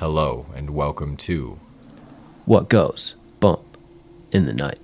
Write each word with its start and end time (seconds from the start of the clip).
Hello 0.00 0.46
and 0.56 0.70
welcome 0.70 1.14
to 1.28 1.58
What 2.46 2.70
goes 2.70 3.16
bump 3.38 3.76
in 4.32 4.46
the 4.46 4.54
night? 4.54 4.78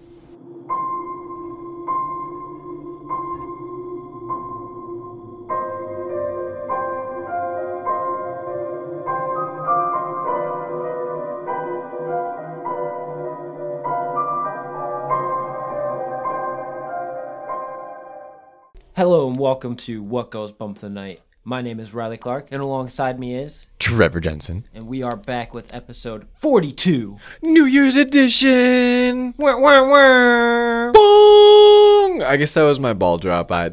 Hello 18.94 19.28
and 19.28 19.38
welcome 19.38 19.76
to 19.76 20.02
What 20.02 20.30
Goes 20.30 20.52
Bump 20.52 20.80
the 20.80 20.90
Night. 20.90 21.20
My 21.48 21.62
name 21.62 21.78
is 21.78 21.94
Riley 21.94 22.16
Clark, 22.16 22.48
and 22.50 22.60
alongside 22.60 23.20
me 23.20 23.36
is, 23.36 23.68
Trevor 23.78 24.18
Jensen. 24.18 24.66
and 24.74 24.88
we 24.88 25.04
are 25.04 25.14
back 25.14 25.54
with 25.54 25.72
episode 25.72 26.26
42. 26.38 27.18
New 27.40 27.64
Year's 27.64 27.94
edition. 27.94 29.32
Wah, 29.38 29.56
wah, 29.56 29.88
wah. 29.88 30.90
Boom! 30.90 32.20
I 32.26 32.36
guess 32.36 32.52
that 32.54 32.64
was 32.64 32.80
my 32.80 32.94
ball 32.94 33.18
drop. 33.18 33.52
I 33.52 33.68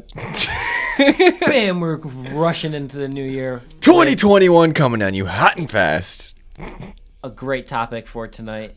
Bam, 1.40 1.80
we're 1.80 1.96
rushing 1.96 2.74
into 2.74 2.96
the 2.96 3.08
new 3.08 3.24
year. 3.24 3.60
2021 3.80 4.72
coming 4.72 5.02
on 5.02 5.14
you 5.14 5.26
hot 5.26 5.56
and 5.56 5.68
fast. 5.68 6.36
A 7.24 7.28
great 7.28 7.66
topic 7.66 8.06
for 8.06 8.28
tonight. 8.28 8.76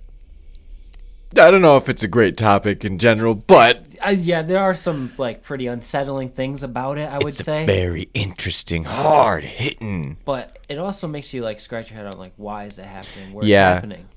I 1.39 1.51
don't 1.51 1.61
know 1.61 1.77
if 1.77 1.87
it's 1.87 2.03
a 2.03 2.07
great 2.07 2.35
topic 2.35 2.83
in 2.83 2.97
general, 2.97 3.35
but 3.35 3.86
Uh, 4.07 4.11
yeah, 4.11 4.41
there 4.41 4.59
are 4.59 4.73
some 4.73 5.11
like 5.17 5.43
pretty 5.43 5.67
unsettling 5.67 6.29
things 6.29 6.63
about 6.63 6.97
it, 6.97 7.09
I 7.09 7.17
would 7.17 7.27
it's 7.29 7.43
say. 7.43 7.65
very 7.65 8.09
interesting, 8.13 8.85
hard 8.85 9.43
hitting. 9.43 10.17
but 10.23 10.57
it 10.69 10.77
also 10.77 11.07
makes 11.07 11.33
you 11.33 11.41
like 11.43 11.59
scratch 11.59 11.89
your 11.91 11.97
head 11.97 12.07
on 12.13 12.17
like 12.19 12.33
why 12.37 12.65
is 12.65 12.79
it 12.79 12.85
happening? 12.85 13.33
Where 13.33 13.45
Yeah. 13.45 13.71
it's 13.71 13.75
happening. 13.75 14.07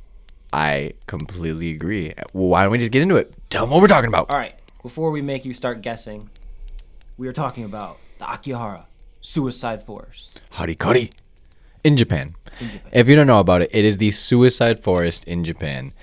I 0.52 0.92
completely 1.06 1.70
agree. 1.70 2.12
Well, 2.32 2.48
why 2.48 2.62
don't 2.62 2.72
we 2.72 2.78
just 2.78 2.92
get 2.92 3.02
into 3.02 3.16
it? 3.16 3.34
Tell 3.50 3.64
them 3.64 3.70
what 3.70 3.80
we're 3.80 3.88
talking 3.88 4.08
about. 4.08 4.30
All 4.30 4.38
right, 4.38 4.54
before 4.82 5.10
we 5.10 5.22
make 5.22 5.44
you 5.44 5.54
start 5.54 5.80
guessing, 5.82 6.30
we 7.18 7.26
are 7.28 7.32
talking 7.32 7.64
about 7.64 7.98
the 8.18 8.24
Aokigahara 8.26 8.84
Suicide 9.20 9.84
Force. 9.84 10.34
Harikari. 10.52 11.10
In 11.82 11.96
Japan. 11.96 12.34
In 12.60 12.70
Japan. 12.72 12.90
If 12.92 13.08
you 13.08 13.16
don't 13.16 13.26
know 13.26 13.40
about 13.40 13.62
it, 13.62 13.70
it 13.72 13.84
is 13.86 13.96
the 13.96 14.10
suicide 14.10 14.82
forest 14.82 15.24
in 15.24 15.44
Japan. 15.44 15.94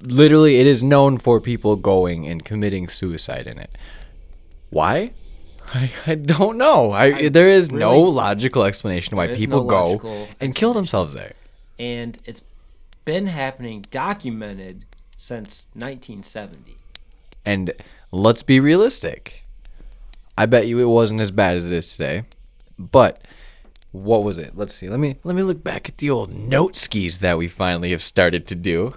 Literally, 0.00 0.56
it 0.56 0.66
is 0.66 0.82
known 0.82 1.18
for 1.18 1.40
people 1.40 1.76
going 1.76 2.26
and 2.26 2.44
committing 2.44 2.88
suicide 2.88 3.46
in 3.46 3.58
it. 3.58 3.70
Why? 4.70 5.12
I, 5.74 5.90
I 6.06 6.14
don't 6.14 6.58
know. 6.58 6.92
I, 6.92 7.04
I 7.04 7.28
there 7.28 7.48
is 7.48 7.70
no 7.70 8.00
logical 8.00 8.64
explanation 8.64 9.16
why 9.16 9.28
people 9.28 9.64
no 9.64 9.98
go 9.98 10.26
and 10.40 10.54
kill 10.54 10.74
themselves 10.74 11.14
there. 11.14 11.32
And 11.78 12.18
it's 12.24 12.42
been 13.04 13.26
happening, 13.26 13.84
documented 13.90 14.84
since 15.16 15.66
1970. 15.74 16.76
And 17.44 17.72
let's 18.10 18.42
be 18.42 18.60
realistic. 18.60 19.44
I 20.36 20.46
bet 20.46 20.66
you 20.66 20.78
it 20.80 20.86
wasn't 20.86 21.20
as 21.20 21.30
bad 21.30 21.56
as 21.56 21.64
it 21.64 21.72
is 21.72 21.92
today. 21.92 22.24
But 22.78 23.22
what 23.92 24.24
was 24.24 24.38
it? 24.38 24.56
Let's 24.56 24.74
see. 24.74 24.88
Let 24.88 24.98
me 24.98 25.16
let 25.22 25.36
me 25.36 25.42
look 25.42 25.62
back 25.62 25.88
at 25.88 25.98
the 25.98 26.10
old 26.10 26.32
note 26.32 26.74
skis 26.76 27.18
that 27.18 27.38
we 27.38 27.48
finally 27.48 27.90
have 27.92 28.02
started 28.02 28.46
to 28.48 28.54
do. 28.54 28.96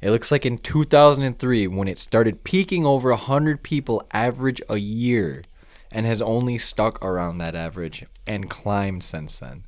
It 0.00 0.10
looks 0.10 0.30
like 0.30 0.46
in 0.46 0.58
2003 0.58 1.66
when 1.66 1.88
it 1.88 1.98
started 1.98 2.42
peaking 2.42 2.86
over 2.86 3.10
100 3.10 3.62
people 3.62 4.02
average 4.12 4.62
a 4.68 4.78
year 4.78 5.42
and 5.92 6.06
has 6.06 6.22
only 6.22 6.56
stuck 6.56 7.04
around 7.04 7.38
that 7.38 7.54
average 7.54 8.06
and 8.26 8.48
climbed 8.48 9.04
since 9.04 9.38
then. 9.38 9.64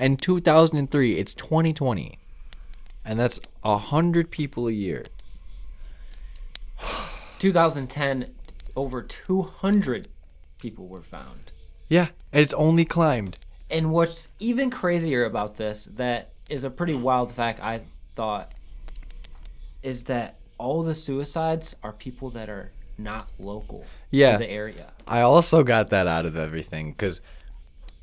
In 0.00 0.16
2003, 0.16 1.18
it's 1.18 1.34
2020. 1.34 2.18
And 3.04 3.18
that's 3.18 3.40
100 3.62 4.30
people 4.30 4.68
a 4.68 4.72
year. 4.72 5.04
2010, 7.38 8.30
over 8.74 9.02
200 9.02 10.08
people 10.58 10.86
were 10.86 11.02
found. 11.02 11.52
Yeah, 11.90 12.08
and 12.32 12.42
it's 12.42 12.54
only 12.54 12.86
climbed. 12.86 13.38
And 13.70 13.90
what's 13.90 14.30
even 14.38 14.70
crazier 14.70 15.24
about 15.24 15.56
this, 15.56 15.84
that 15.84 16.30
is 16.48 16.64
a 16.64 16.70
pretty 16.70 16.94
wild 16.94 17.32
fact 17.32 17.62
I 17.62 17.82
thought, 18.16 18.52
is 19.84 20.04
that 20.04 20.36
all 20.58 20.82
the 20.82 20.94
suicides 20.94 21.74
are 21.82 21.92
people 21.92 22.30
that 22.30 22.48
are 22.48 22.70
not 22.96 23.28
local 23.38 23.84
Yeah. 24.10 24.32
to 24.32 24.38
the 24.38 24.50
area. 24.50 24.92
I 25.06 25.20
also 25.20 25.62
got 25.62 25.90
that 25.90 26.06
out 26.06 26.26
of 26.26 26.36
everything 26.36 26.92
because 26.92 27.20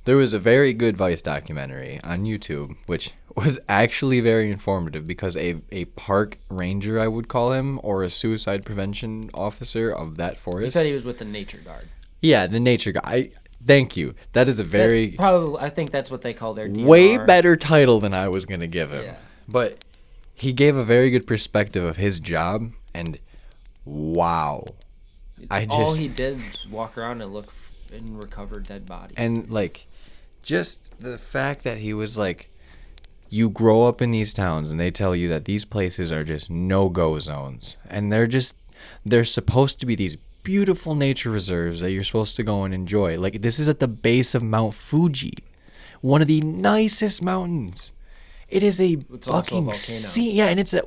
there 0.06 0.18
was 0.18 0.34
a 0.34 0.40
very 0.40 0.74
good 0.74 0.98
Vice 0.98 1.22
documentary 1.22 2.00
on 2.04 2.24
YouTube, 2.26 2.76
which 2.88 3.12
was 3.36 3.60
actually 3.70 4.20
very 4.20 4.52
informative 4.52 5.08
because 5.08 5.38
a, 5.38 5.58
a 5.72 5.86
park 5.86 6.38
ranger, 6.50 7.00
I 7.00 7.08
would 7.08 7.28
call 7.28 7.54
him, 7.54 7.80
or 7.84 8.04
a 8.04 8.10
suicide 8.10 8.66
prevention 8.66 9.30
officer 9.34 9.90
of 9.92 10.18
that 10.18 10.38
forest. 10.38 10.64
He 10.76 10.80
said 10.80 10.86
he 10.86 10.94
was 10.94 11.06
with 11.06 11.20
the 11.20 11.26
nature 11.26 11.60
guard. 11.60 11.86
yeah, 12.22 12.46
the 12.48 12.60
nature 12.60 12.92
guy. 12.92 13.02
I, 13.06 13.32
thank 13.66 13.96
you. 13.96 14.16
That 14.34 14.50
is 14.50 14.60
a 14.60 14.64
very 14.64 15.06
That's 15.12 15.18
probably 15.18 15.62
I 15.62 15.70
think 15.70 15.92
that's 15.92 16.12
what 16.12 16.22
they 16.24 16.34
call 16.34 16.54
their 16.54 16.68
DNR. 16.68 16.86
way 16.86 17.18
better 17.18 17.56
title 17.56 18.00
than 18.00 18.14
I 18.14 18.28
was 18.28 18.46
going 18.46 18.60
to 18.62 18.68
give 18.68 18.92
him. 18.92 19.04
Yeah. 19.06 19.18
But 19.48 19.78
he 20.34 20.54
gave 20.54 20.76
a 20.76 20.84
very 20.84 21.10
good 21.10 21.28
perspective 21.28 21.84
of 21.84 21.98
his 21.98 22.20
job, 22.20 22.72
and 22.94 23.20
wow. 23.86 24.66
I 25.50 25.66
All 25.70 25.86
just 25.86 26.00
he 26.00 26.08
did 26.08 26.38
was 26.38 26.68
walk 26.68 26.98
around 26.98 27.22
and 27.22 27.34
look 27.34 27.52
and 27.94 28.18
recover 28.22 28.60
dead 28.60 28.86
bodies. 28.86 29.16
and 29.18 29.50
like 29.50 29.88
just 30.44 30.92
the 31.00 31.18
fact 31.18 31.64
that 31.64 31.80
he 31.80 31.94
was 31.94 32.18
like 32.18 32.50
you 33.30 33.50
grow 33.50 33.88
up 33.88 34.02
in 34.02 34.12
these 34.12 34.34
towns 34.34 34.72
and 34.72 34.80
they 34.80 34.92
tell 34.92 35.16
you 35.16 35.28
that 35.30 35.46
these 35.46 35.66
places 35.66 36.12
are 36.12 36.24
just 36.24 36.50
no-go 36.50 37.18
zones 37.20 37.78
and 37.90 38.12
they're 38.14 38.28
just 38.28 38.56
they're 39.06 39.24
supposed 39.26 39.80
to 39.80 39.86
be 39.86 39.96
these 39.96 40.16
beautiful 40.44 40.96
nature 40.96 41.30
reserves 41.32 41.82
that 41.82 41.92
you're 41.92 42.04
supposed 42.04 42.36
to 42.36 42.44
go 42.44 42.64
and 42.64 42.74
enjoy 42.74 43.20
like 43.20 43.42
this 43.42 43.60
is 43.60 43.68
at 43.68 43.80
the 43.80 43.88
base 43.88 44.34
of 44.34 44.42
Mount 44.44 44.74
Fuji 44.74 45.34
one 46.02 46.22
of 46.22 46.28
the 46.28 46.42
nicest 46.42 47.22
mountains 47.22 47.92
it 48.52 48.64
is 48.64 48.80
a 48.82 48.98
It's 49.14 49.28
also 49.28 49.30
a 49.30 49.42
fucking 49.44 49.64
volcano. 49.66 49.74
sea 49.74 50.32
yeah 50.34 50.48
and 50.48 50.60
it's 50.60 50.74
a 50.74 50.84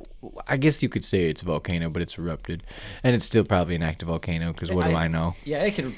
i 0.47 0.55
guess 0.57 0.81
you 0.83 0.89
could 0.89 1.03
say 1.03 1.29
it's 1.29 1.41
a 1.41 1.45
volcano 1.45 1.89
but 1.89 2.01
it's 2.01 2.17
erupted 2.17 2.63
and 3.03 3.15
it's 3.15 3.25
still 3.25 3.43
probably 3.43 3.75
an 3.75 3.83
active 3.83 4.07
volcano 4.07 4.53
because 4.53 4.71
what 4.71 4.85
do 4.85 4.95
i 4.95 5.07
know 5.07 5.35
Yeah, 5.43 5.63
it 5.63 5.73
can 5.75 5.93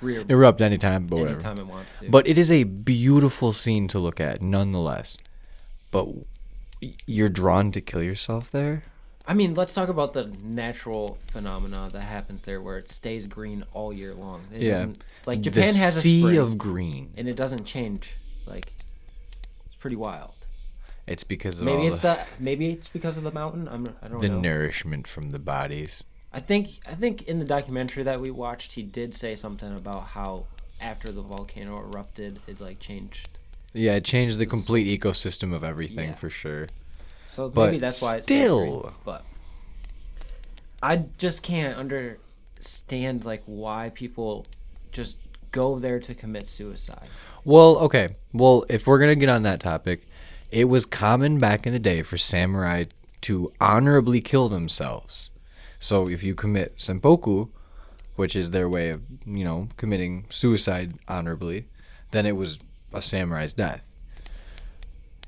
re- 0.00 0.24
erupt 0.28 0.60
anytime 0.60 1.06
but 1.06 1.16
whatever 1.20 1.34
anytime 1.36 1.58
it 1.58 1.66
wants 1.66 1.98
to. 2.00 2.10
but 2.10 2.26
it 2.26 2.36
is 2.38 2.50
a 2.50 2.64
beautiful 2.64 3.52
scene 3.52 3.86
to 3.88 3.98
look 3.98 4.20
at, 4.20 4.42
nonetheless. 4.42 5.16
But 5.92 6.08
you're 7.06 7.28
drawn 7.28 7.70
to 7.72 7.80
kill 7.80 8.02
yourself 8.02 8.50
there? 8.50 8.84
I 9.28 9.34
mean, 9.34 9.54
let's 9.54 9.72
talk 9.74 9.88
about 9.88 10.14
the 10.14 10.24
natural 10.42 11.18
phenomena 11.30 11.88
that 11.92 12.00
happens 12.00 12.42
there, 12.42 12.60
where 12.60 12.76
it 12.78 12.90
stays 12.90 13.26
green 13.26 13.62
all 13.72 13.92
year 13.92 14.12
long. 14.14 14.40
It 14.52 14.68
doesn't- 14.68 15.04
like 15.26 15.42
Japan 15.42 15.68
the 15.68 15.78
has 15.78 15.96
a 15.98 16.00
sea 16.00 16.20
spring, 16.22 16.38
of 16.38 16.58
green. 16.58 17.12
and 17.16 17.28
it 17.28 17.36
doesn't 17.36 17.64
change. 17.64 18.16
Like 18.46 18.72
it's 19.66 19.76
pretty 19.78 19.94
wild. 19.96 20.34
It's 21.06 21.24
because 21.24 21.60
of 21.60 21.66
Maybe 21.66 21.86
it's 21.86 21.98
the, 21.98 22.14
the 22.14 22.26
maybe 22.38 22.70
it's 22.70 22.88
because 22.88 23.16
of 23.16 23.24
the 23.24 23.32
mountain. 23.32 23.68
I'm 23.68 23.86
I 24.02 24.08
don't 24.08 24.20
the 24.20 24.28
know. 24.28 24.40
nourishment 24.40 25.06
from 25.08 25.30
the 25.30 25.38
bodies. 25.38 26.04
I 26.32 26.40
think 26.40 26.78
I 26.88 26.94
think 26.94 27.22
in 27.22 27.38
the 27.38 27.44
documentary 27.44 28.02
that 28.04 28.20
we 28.20 28.30
watched, 28.30 28.72
he 28.74 28.82
did 28.82 29.14
say 29.14 29.34
something 29.34 29.74
about 29.76 30.08
how 30.08 30.44
after 30.80 31.10
the 31.12 31.22
volcano 31.22 31.76
erupted, 31.78 32.40
it 32.46 32.60
like 32.60 32.78
changed. 32.78 33.28
Yeah, 33.74 33.94
it 33.94 34.04
changed 34.04 34.38
the 34.38 34.46
complete 34.46 35.00
ecosystem 35.00 35.52
of 35.54 35.64
everything 35.64 36.10
Yeah. 36.10 36.14
for 36.14 36.30
sure. 36.30 36.68
So 37.28 37.48
But 37.48 37.66
maybe 37.66 37.78
that's 37.78 38.00
why 38.02 38.16
it's 38.16 38.26
still. 38.26 38.92
But 39.04 39.24
I 40.82 41.04
just 41.18 41.42
can't 41.42 41.76
understand 41.76 43.24
like 43.24 43.42
why 43.46 43.90
people 43.94 44.46
just 44.92 45.16
go 45.52 45.78
there 45.78 46.00
to 46.00 46.14
commit 46.14 46.46
suicide. 46.46 47.08
Well, 47.44 47.76
okay. 47.78 48.10
Well, 48.32 48.64
if 48.68 48.86
we're 48.86 48.98
going 48.98 49.10
to 49.10 49.16
get 49.16 49.28
on 49.28 49.42
that 49.44 49.60
topic, 49.60 50.06
it 50.52 50.68
was 50.68 50.84
common 50.84 51.38
back 51.38 51.66
in 51.66 51.72
the 51.72 51.78
day 51.78 52.02
for 52.02 52.18
samurai 52.18 52.84
to 53.22 53.52
honorably 53.60 54.20
kill 54.20 54.48
themselves. 54.48 55.30
So 55.78 56.08
if 56.08 56.22
you 56.22 56.34
commit 56.34 56.78
seppuku, 56.78 57.48
which 58.16 58.36
is 58.36 58.50
their 58.50 58.68
way 58.68 58.90
of, 58.90 59.00
you 59.24 59.44
know, 59.44 59.68
committing 59.78 60.26
suicide 60.28 60.92
honorably, 61.08 61.64
then 62.10 62.26
it 62.26 62.36
was 62.36 62.58
a 62.92 63.00
samurai's 63.00 63.54
death. 63.54 63.82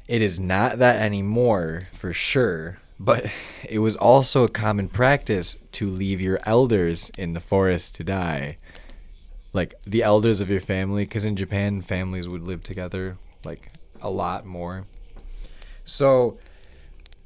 It 0.06 0.20
is 0.20 0.38
not 0.38 0.78
that 0.78 1.00
anymore 1.00 1.88
for 1.94 2.12
sure, 2.12 2.78
but 3.00 3.24
it 3.68 3.78
was 3.78 3.96
also 3.96 4.44
a 4.44 4.48
common 4.48 4.90
practice 4.90 5.56
to 5.72 5.88
leave 5.88 6.20
your 6.20 6.38
elders 6.44 7.10
in 7.16 7.32
the 7.32 7.40
forest 7.40 7.94
to 7.96 8.04
die 8.04 8.58
like 9.52 9.74
the 9.84 10.02
elders 10.02 10.40
of 10.40 10.50
your 10.50 10.60
family 10.60 11.04
because 11.04 11.24
in 11.24 11.36
japan 11.36 11.80
families 11.80 12.28
would 12.28 12.42
live 12.42 12.62
together 12.62 13.16
like 13.44 13.70
a 14.02 14.10
lot 14.10 14.44
more 14.44 14.84
so 15.84 16.38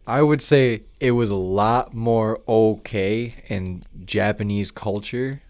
i 0.06 0.20
would 0.20 0.42
say 0.42 0.82
it 1.00 1.12
was 1.12 1.30
a 1.30 1.36
lot 1.36 1.94
more 1.94 2.40
okay 2.48 3.34
in 3.48 3.82
japanese 4.04 4.70
culture 4.70 5.42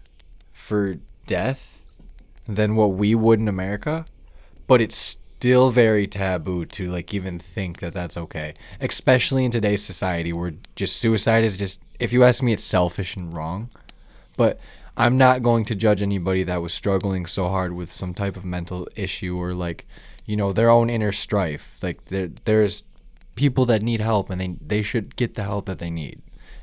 for 0.53 0.97
death 1.27 1.79
than 2.47 2.75
what 2.75 2.87
we 2.87 3.13
would 3.15 3.39
in 3.39 3.47
america 3.47 4.05
but 4.67 4.81
it's 4.81 5.17
still 5.39 5.69
very 5.71 6.05
taboo 6.05 6.65
to 6.65 6.91
like 6.91 7.13
even 7.13 7.39
think 7.39 7.79
that 7.79 7.93
that's 7.93 8.17
okay, 8.17 8.53
especially 8.81 9.45
in 9.45 9.51
today's 9.51 9.81
society 9.81 10.33
where 10.33 10.53
just 10.75 10.97
suicide 10.97 11.45
is 11.45 11.55
just 11.55 11.81
if 11.97 12.11
you 12.11 12.25
ask 12.25 12.43
me 12.43 12.51
it's 12.51 12.63
selfish 12.63 13.15
and 13.15 13.33
wrong. 13.33 13.69
But 14.35 14.59
I'm 14.97 15.17
not 15.17 15.41
going 15.41 15.63
to 15.65 15.75
judge 15.75 16.01
anybody 16.01 16.43
that 16.43 16.61
was 16.61 16.73
struggling 16.73 17.25
so 17.25 17.47
hard 17.47 17.71
with 17.71 17.89
some 17.89 18.13
type 18.13 18.35
of 18.35 18.43
mental 18.43 18.85
issue 18.97 19.37
or 19.37 19.53
like, 19.53 19.87
you 20.25 20.35
know, 20.35 20.51
their 20.51 20.69
own 20.69 20.89
inner 20.89 21.13
strife. 21.13 21.79
Like 21.81 22.05
there 22.05 22.29
there's 22.43 22.83
people 23.43 23.65
that 23.71 23.81
need 23.89 24.01
help 24.11 24.29
and 24.31 24.39
they 24.41 24.49
they 24.73 24.81
should 24.89 25.07
get 25.21 25.31
the 25.35 25.43
help 25.51 25.65
that 25.65 25.79
they 25.79 25.89
need. 26.03 26.17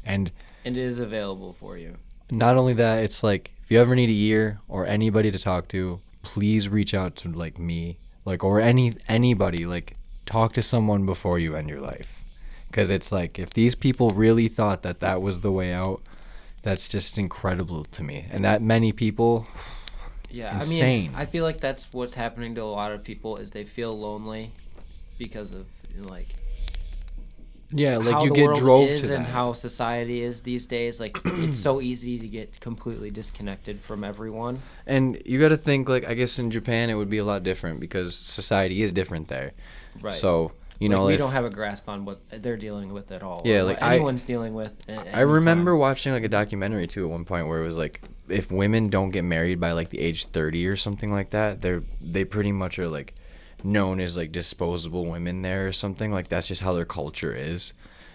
And 0.05 0.31
And 0.65 0.77
it 0.77 0.83
is 0.91 0.99
available 1.09 1.53
for 1.63 1.73
you. 1.83 1.93
not 2.31 2.55
only 2.61 2.75
that, 2.85 2.97
it's 3.07 3.23
like 3.31 3.45
if 3.63 3.71
you 3.73 3.81
ever 3.85 3.95
need 4.01 4.11
a 4.11 4.19
ear 4.33 4.45
or 4.69 4.81
anybody 4.99 5.31
to 5.37 5.39
talk 5.51 5.63
to, 5.75 5.81
please 6.23 6.69
reach 6.79 6.93
out 7.01 7.13
to 7.21 7.29
like 7.45 7.57
me, 7.71 7.81
like 8.31 8.45
or 8.49 8.61
any 8.61 8.87
anybody. 9.09 9.63
Like 9.77 9.89
talk 10.35 10.53
to 10.59 10.63
someone 10.63 11.03
before 11.07 11.39
you 11.45 11.57
end 11.59 11.69
your 11.69 11.81
life, 11.93 12.11
because 12.69 12.89
it's 12.97 13.11
like 13.21 13.33
if 13.45 13.51
these 13.61 13.75
people 13.87 14.09
really 14.27 14.49
thought 14.59 14.81
that 14.83 14.99
that 15.01 15.19
was 15.27 15.41
the 15.41 15.53
way 15.59 15.71
out, 15.83 16.01
that's 16.63 16.89
just 16.97 17.19
incredible 17.19 17.85
to 17.97 18.03
me. 18.03 18.27
And 18.33 18.45
that 18.45 18.61
many 18.63 18.93
people, 18.93 19.47
Yeah, 20.31 20.57
Insane. 20.57 20.83
I 20.83 21.19
mean, 21.19 21.23
I 21.23 21.27
feel 21.33 21.45
like 21.49 21.61
that's 21.61 21.83
what's 21.93 22.17
happening 22.17 22.55
to 22.57 22.63
a 22.63 22.73
lot 22.81 22.91
of 22.97 23.01
people 23.11 23.33
is 23.43 23.51
they 23.51 23.65
feel 23.65 23.93
lonely 24.09 24.51
because 25.19 25.51
of 25.59 25.65
like 26.17 26.31
yeah, 27.73 27.97
like 27.99 28.25
you 28.25 28.33
get 28.33 28.55
drove 28.57 28.89
to 28.89 29.15
and 29.15 29.25
that. 29.25 29.31
how 29.31 29.53
society 29.53 30.23
is 30.23 30.43
these 30.43 30.67
days. 30.67 31.01
Like 31.01 31.19
it's 31.25 31.59
so 31.59 31.81
easy 31.81 32.19
to 32.19 32.29
get 32.29 32.61
completely 32.61 33.11
disconnected 33.11 33.81
from 33.81 34.05
everyone. 34.05 34.61
And 34.87 35.21
you 35.27 35.41
got 35.41 35.49
to 35.49 35.57
think 35.57 35.89
like 35.89 36.07
I 36.09 36.15
guess 36.15 36.39
in 36.39 36.51
Japan 36.51 36.91
it 36.91 36.95
would 36.95 37.11
be 37.11 37.19
a 37.19 37.25
lot 37.25 37.43
different 37.43 37.81
because 37.81 38.15
society 38.15 38.83
is 38.83 38.93
different 38.93 39.29
there. 39.29 39.53
Right. 40.01 40.13
So 40.13 40.53
you 40.79 40.89
Like, 40.91 40.97
know 40.99 41.07
we 41.07 41.15
if- 41.15 41.19
don't 41.19 41.33
have 41.33 41.45
a 41.47 41.51
grasp 41.51 41.89
on 41.89 42.05
what 42.05 42.21
they're 42.31 42.57
dealing 42.59 42.93
with 42.93 43.11
at 43.11 43.23
all. 43.23 43.41
Yeah, 43.45 43.63
like, 43.63 43.83
I- 43.83 43.95
anyone's 43.95 44.23
dealing 44.25 44.53
with. 44.55 44.73
I 45.13 45.23
remember 45.23 45.73
time. 45.73 45.79
watching 45.81 46.13
like 46.13 46.25
a 46.25 46.29
documentary 46.29 46.87
too 46.87 47.05
at 47.07 47.11
one 47.11 47.25
point 47.25 47.49
where 47.49 47.61
it 47.61 47.65
was 47.65 47.77
like 47.77 48.03
if 48.29 48.51
women 48.53 48.89
don't 48.91 49.11
get 49.11 49.25
married 49.25 49.59
by 49.59 49.73
like 49.73 49.91
the 49.91 49.99
age 50.01 50.27
30 50.27 50.67
or 50.67 50.77
something 50.77 51.11
like 51.13 51.31
that, 51.31 51.63
they're 51.63 51.83
they 52.01 52.25
pretty 52.25 52.53
much 52.53 52.79
are 52.79 52.89
like 52.89 53.15
known 53.65 54.01
as 54.01 54.17
like 54.17 54.33
disposable 54.33 55.07
women 55.07 55.43
there 55.43 55.67
or 55.67 55.73
something 55.73 56.13
like 56.13 56.29
that's 56.29 56.49
just 56.49 56.61
how 56.63 56.73
their 56.73 56.85
culture 56.85 57.35
is. 57.35 57.73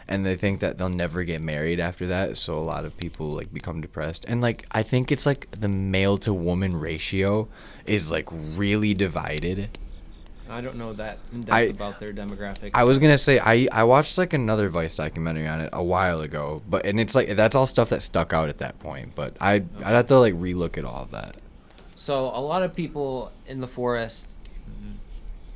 And 0.08 0.26
they 0.26 0.36
think 0.36 0.60
that 0.60 0.78
they'll 0.78 0.90
never 0.90 1.24
get 1.24 1.40
married 1.42 1.80
after 1.80 2.06
that, 2.08 2.38
so 2.38 2.58
a 2.58 2.60
lot 2.60 2.84
of 2.84 2.98
people 2.98 3.28
like 3.28 3.54
become 3.54 3.80
depressed. 3.80 4.26
And 4.28 4.42
like 4.42 4.66
I 4.72 4.84
think 4.84 5.12
it's 5.12 5.26
like 5.26 5.50
the 5.52 5.70
male 5.70 6.18
to 6.20 6.34
woman 6.34 6.78
ratio 6.78 7.48
is 7.86 8.12
like 8.12 8.28
really 8.32 8.94
divided. 8.94 9.78
I 10.50 10.60
don't 10.60 10.76
know 10.76 10.92
that 10.94 11.20
in 11.32 11.42
depth 11.42 11.54
I- 11.54 11.62
about 11.62 12.00
their 12.02 12.12
demographic. 12.12 12.72
I 12.74 12.84
was 12.84 13.00
gonna 13.00 13.18
say 13.18 13.40
I 13.40 13.70
I 13.72 13.86
watched 13.86 14.18
like 14.18 14.34
another 14.34 14.68
Vice 14.68 14.98
documentary 14.98 15.48
on 15.48 15.62
it 15.62 15.70
a 15.72 15.84
while 15.84 16.20
ago, 16.20 16.62
but 16.68 16.86
and 16.86 17.00
it's 17.00 17.16
like 17.16 17.30
that's 17.38 17.56
all 17.56 17.66
stuff 17.66 17.88
that 17.90 18.02
stuck 18.04 18.34
out 18.34 18.50
at 18.50 18.58
that 18.58 18.80
point. 18.80 19.16
But 19.16 19.38
I 19.40 19.54
I'd 19.54 19.96
have 19.96 20.08
to 20.08 20.20
like 20.20 20.34
relook 20.34 20.78
at 20.78 20.84
all 20.84 21.04
of 21.04 21.12
that. 21.12 21.38
So 21.96 22.26
a 22.26 22.42
lot 22.42 22.64
of 22.64 22.76
people 22.76 23.32
in 23.48 23.62
the 23.62 23.68
forest, 23.68 24.30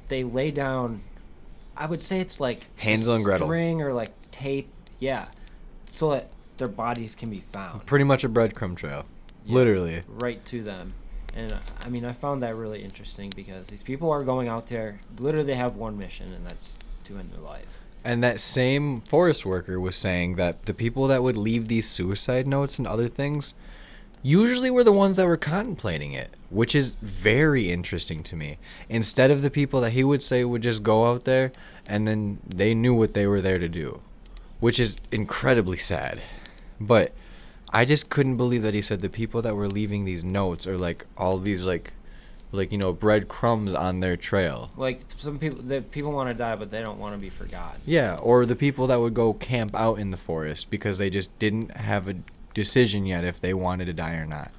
they 0.07 0.23
lay 0.23 0.51
down. 0.51 1.01
I 1.77 1.85
would 1.87 2.01
say 2.01 2.19
it's 2.21 2.39
like 2.39 2.65
Hansel 2.77 3.15
and 3.15 3.23
Gretel. 3.23 3.47
string 3.47 3.81
or 3.81 3.93
like 3.93 4.11
tape, 4.31 4.69
yeah, 4.99 5.25
so 5.89 6.11
that 6.11 6.29
their 6.57 6.67
bodies 6.69 7.15
can 7.15 7.29
be 7.29 7.41
found 7.41 7.85
Pretty 7.85 8.05
much 8.05 8.23
a 8.23 8.29
breadcrumb 8.29 8.77
trail, 8.77 9.05
Yeah. 9.45 9.55
literally. 9.55 10.01
right 10.07 10.43
to 10.45 10.63
them. 10.63 10.89
And 11.35 11.53
I 11.83 11.89
mean, 11.89 12.05
I 12.05 12.13
found 12.13 12.41
that 12.43 12.55
really 12.55 12.81
interesting 12.81 13.31
because 13.35 13.67
these 13.67 13.81
people 13.83 14.09
are 14.09 14.23
going 14.23 14.47
out 14.47 14.67
there. 14.67 15.01
Literally, 15.19 15.47
they 15.47 15.55
have 15.55 15.75
one 15.75 15.97
mission, 15.97 16.31
and 16.31 16.45
that's 16.45 16.79
to 17.05 17.17
end 17.17 17.31
their 17.33 17.41
life. 17.41 17.67
And 18.05 18.23
that 18.23 18.39
same 18.39 19.01
forest 19.01 19.45
worker 19.45 19.77
was 19.79 19.97
saying 19.97 20.35
that 20.35 20.63
the 20.63 20.73
people 20.73 21.07
that 21.07 21.23
would 21.23 21.35
leave 21.35 21.67
these 21.67 21.89
suicide 21.89 22.47
notes 22.47 22.77
and 22.79 22.87
other 22.87 23.09
things 23.09 23.53
usually 24.25 24.71
were 24.71 24.83
the 24.83 24.91
ones 24.91 25.17
that 25.17 25.27
were 25.27 25.37
contemplating 25.37 26.11
it, 26.11 26.31
which 26.49 26.73
is 26.73 26.95
very 27.01 27.69
interesting 27.69 28.23
to 28.23 28.35
me. 28.35 28.57
Instead 28.89 29.29
of 29.29 29.43
the 29.43 29.51
people 29.51 29.81
that 29.81 29.91
he 29.91 30.03
would 30.03 30.23
say 30.23 30.43
would 30.43 30.63
just 30.63 30.81
go 30.81 31.11
out 31.11 31.25
there 31.25 31.51
and 31.87 32.07
then 32.07 32.39
they 32.43 32.73
knew 32.73 32.95
what 32.95 33.13
they 33.13 33.27
were 33.27 33.39
there 33.39 33.59
to 33.59 33.69
do, 33.69 34.01
which 34.59 34.79
is 34.79 34.97
incredibly 35.11 35.77
sad. 35.77 36.21
But 36.81 37.13
I 37.69 37.85
just 37.85 38.09
couldn't 38.09 38.37
believe 38.37 38.63
that 38.63 38.73
he 38.73 38.81
said 38.81 39.01
the 39.01 39.09
people 39.09 39.43
that 39.43 39.55
were 39.55 39.67
leaving 39.67 40.05
these 40.05 40.23
notes 40.23 40.65
or 40.65 40.75
like 40.75 41.05
all 41.17 41.37
these 41.37 41.63
like 41.63 41.93
like 42.51 42.71
you 42.71 42.77
know 42.79 42.93
breadcrumbs 42.93 43.75
on 43.75 43.99
their 43.99 44.17
trail. 44.17 44.71
Like 44.75 45.01
some 45.17 45.37
people, 45.37 45.61
the 45.61 45.81
people 45.81 46.11
want 46.11 46.29
to 46.29 46.35
die, 46.35 46.55
but 46.55 46.71
they 46.71 46.81
don't 46.81 46.99
want 46.99 47.13
to 47.13 47.21
be 47.21 47.29
forgotten. 47.29 47.81
Yeah, 47.85 48.17
or 48.23 48.45
the 48.45 48.55
people 48.55 48.87
that 48.87 48.99
would 49.01 49.13
go 49.13 49.33
camp 49.33 49.75
out 49.75 49.99
in 49.99 50.09
the 50.09 50.17
forest 50.17 50.69
because 50.71 50.97
they 50.97 51.09
just 51.09 51.37
didn't 51.37 51.77
have 51.77 52.07
a 52.07 52.15
decision 52.55 53.05
yet 53.05 53.23
if 53.23 53.39
they 53.39 53.53
wanted 53.53 53.85
to 53.85 53.93
die 53.93 54.15
or 54.15 54.25
not. 54.25 54.51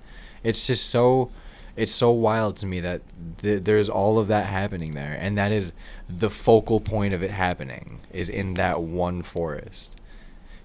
It's 0.45 0.69
just 0.69 0.89
so 0.89 1.33
it's 1.75 1.93
so 1.93 2.11
wild 2.11 2.57
to 2.59 2.67
me 2.67 2.81
that 2.81 3.03
th- 3.43 3.65
there's 3.65 3.91
all 3.91 4.19
of 4.19 4.29
that 4.29 4.47
happening 4.47 4.95
there 4.95 5.19
and 5.21 5.37
that 5.37 5.51
is 5.51 5.73
the 6.09 6.31
focal 6.31 6.81
point 6.81 7.13
of 7.13 7.23
it 7.23 7.33
happening 7.33 8.01
is 8.13 8.31
in 8.31 8.55
that 8.55 8.81
one 8.81 9.23
forest. 9.23 10.01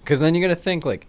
Cuz 0.04 0.20
then 0.20 0.36
you're 0.36 0.48
to 0.48 0.54
think 0.54 0.84
like 0.84 1.08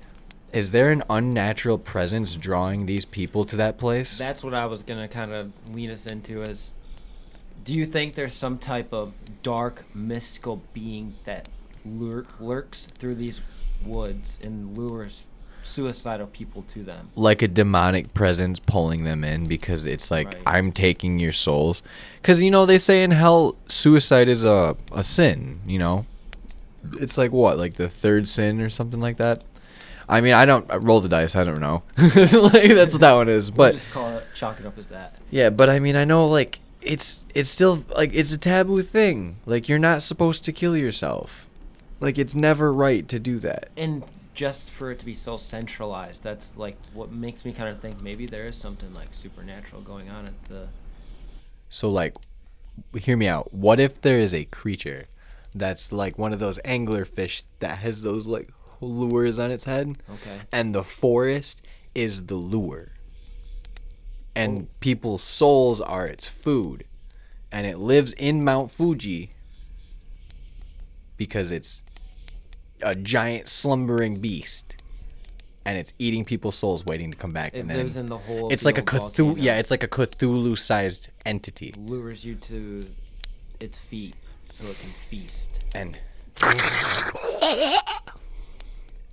is 0.51 0.71
there 0.71 0.91
an 0.91 1.03
unnatural 1.09 1.77
presence 1.77 2.35
drawing 2.35 2.85
these 2.85 3.05
people 3.05 3.43
to 3.45 3.55
that 3.55 3.77
place? 3.77 4.17
That's 4.17 4.43
what 4.43 4.53
I 4.53 4.65
was 4.65 4.81
gonna 4.81 5.07
kind 5.07 5.31
of 5.31 5.51
lead 5.71 5.91
us 5.91 6.05
into. 6.05 6.37
Is 6.41 6.71
do 7.63 7.73
you 7.73 7.85
think 7.85 8.15
there's 8.15 8.33
some 8.33 8.57
type 8.57 8.93
of 8.93 9.13
dark 9.41 9.85
mystical 9.95 10.61
being 10.73 11.15
that 11.25 11.47
lur- 11.85 12.25
lurks 12.39 12.85
through 12.85 13.15
these 13.15 13.41
woods 13.85 14.39
and 14.43 14.77
lures 14.77 15.23
suicidal 15.63 16.27
people 16.27 16.63
to 16.73 16.83
them? 16.83 17.09
like 17.15 17.41
a 17.41 17.47
demonic 17.47 18.13
presence 18.13 18.59
pulling 18.59 19.03
them 19.03 19.23
in 19.23 19.45
because 19.45 19.85
it's 19.85 20.09
like 20.11 20.27
Right. 20.27 20.41
I'm 20.45 20.71
taking 20.71 21.19
your 21.19 21.31
souls. 21.31 21.81
Because 22.21 22.41
you 22.43 22.51
know 22.51 22.65
they 22.65 22.77
say 22.77 23.03
in 23.03 23.11
hell 23.11 23.55
suicide 23.67 24.27
is 24.27 24.43
a 24.43 24.75
a 24.91 25.03
sin. 25.03 25.59
You 25.65 25.79
know, 25.79 26.05
it's 26.99 27.17
like 27.17 27.31
what 27.31 27.57
like 27.57 27.75
the 27.75 27.89
third 27.89 28.27
sin 28.27 28.61
or 28.61 28.69
something 28.69 28.99
like 28.99 29.17
that. 29.17 29.41
I 30.09 30.19
mean, 30.21 30.33
I 30.33 30.43
don't 30.45 30.69
I 30.71 30.75
roll 30.77 30.99
the 30.99 31.09
dice. 31.09 31.35
I 31.35 31.43
don't 31.43 31.61
know. 31.61 31.83
like 31.97 32.71
that's 32.73 32.93
what 32.93 33.01
that 33.01 33.13
one 33.13 33.29
is. 33.29 33.49
We'll 33.49 33.57
But 33.69 33.73
just 33.73 33.91
call 33.91 34.09
it, 34.17 34.27
chalk 34.35 34.59
it 34.59 34.65
up 34.65 34.77
as 34.77 34.89
that. 34.89 35.17
yeah, 35.31 35.49
but 35.49 35.69
I 35.69 35.79
mean, 35.79 35.95
I 35.95 36.03
know 36.03 36.27
like 36.27 36.59
it's 36.81 37.23
it's 37.33 37.49
still 37.49 37.85
like 37.95 38.13
it's 38.13 38.33
a 38.33 38.37
taboo 38.37 38.81
thing. 38.81 39.37
Like 39.45 39.69
you're 39.69 39.79
not 39.79 40.01
supposed 40.01 40.43
to 40.45 40.51
kill 40.51 40.75
yourself. 40.75 41.47
Like 42.01 42.17
it's 42.17 42.35
never 42.35 42.73
right 42.73 43.07
to 43.07 43.17
do 43.17 43.39
that. 43.39 43.69
And 43.77 44.03
just 44.33 44.69
for 44.69 44.91
it 44.91 44.99
to 44.99 45.05
be 45.05 45.13
so 45.13 45.37
centralized, 45.37 46.23
that's 46.23 46.55
like 46.57 46.77
what 46.93 47.11
makes 47.11 47.45
me 47.45 47.53
kind 47.53 47.69
of 47.69 47.79
think 47.79 48.01
maybe 48.01 48.25
there 48.25 48.45
is 48.45 48.55
something 48.55 48.93
like 48.93 49.13
supernatural 49.13 49.81
going 49.81 50.09
on 50.09 50.25
at 50.25 50.43
the. 50.45 50.67
So 51.69 51.89
like 51.89 52.15
hear 52.97 53.17
me 53.17 53.27
out. 53.27 53.53
What 53.53 53.79
if 53.79 54.01
there 54.01 54.19
is 54.19 54.33
a 54.33 54.45
creature 54.45 55.05
that's 55.53 55.91
like 55.91 56.17
one 56.17 56.33
of 56.33 56.39
those 56.39 56.59
angler 56.65 57.05
fish 57.05 57.43
that 57.59 57.79
has 57.79 58.03
those 58.03 58.25
like 58.25 58.49
lures 58.81 59.39
on 59.39 59.51
its 59.51 59.65
head 59.65 59.97
Okay. 60.09 60.41
and 60.51 60.73
the 60.73 60.83
forest 60.83 61.61
is 61.95 62.25
the 62.25 62.35
lure. 62.35 62.89
And 64.35 64.67
oh. 64.67 64.73
people's 64.79 65.21
souls 65.23 65.79
are 65.79 66.07
its 66.07 66.27
food. 66.27 66.85
And 67.51 67.67
it 67.67 67.77
lives 67.77 68.13
in 68.13 68.43
Mount 68.43 68.71
Fuji 68.71 69.31
because 71.17 71.51
it's 71.51 71.83
a 72.83 72.95
giant 72.95 73.47
slumbering 73.47 74.15
beast. 74.17 74.75
And 75.65 75.77
it's 75.77 75.93
eating 75.97 76.25
people's 76.25 76.55
souls 76.55 76.85
waiting 76.85 77.11
to 77.11 77.17
come 77.17 77.31
back. 77.31 77.53
It 77.53 77.59
and 77.59 77.69
then 77.69 77.77
lives 77.77 77.95
in 77.95 78.09
the 78.09 78.17
hole. 78.17 78.49
it's 78.49 78.63
the 78.63 78.67
like 78.69 78.77
a 78.77 78.81
Cthulhu. 78.81 78.97
volcano. 78.99 79.35
Yeah, 79.37 79.59
it's 79.59 79.71
like 79.71 79.81
a 79.83 79.87
Cthulhu-sized 79.87 81.07
entity. 81.25 81.73
lures 81.77 82.25
you 82.25 82.35
to 82.35 82.85
its 83.61 83.79
feet 83.79 84.15
so 84.51 84.65
it 84.67 84.77
can 84.77 84.89
feast. 85.09 85.63
And 85.73 85.97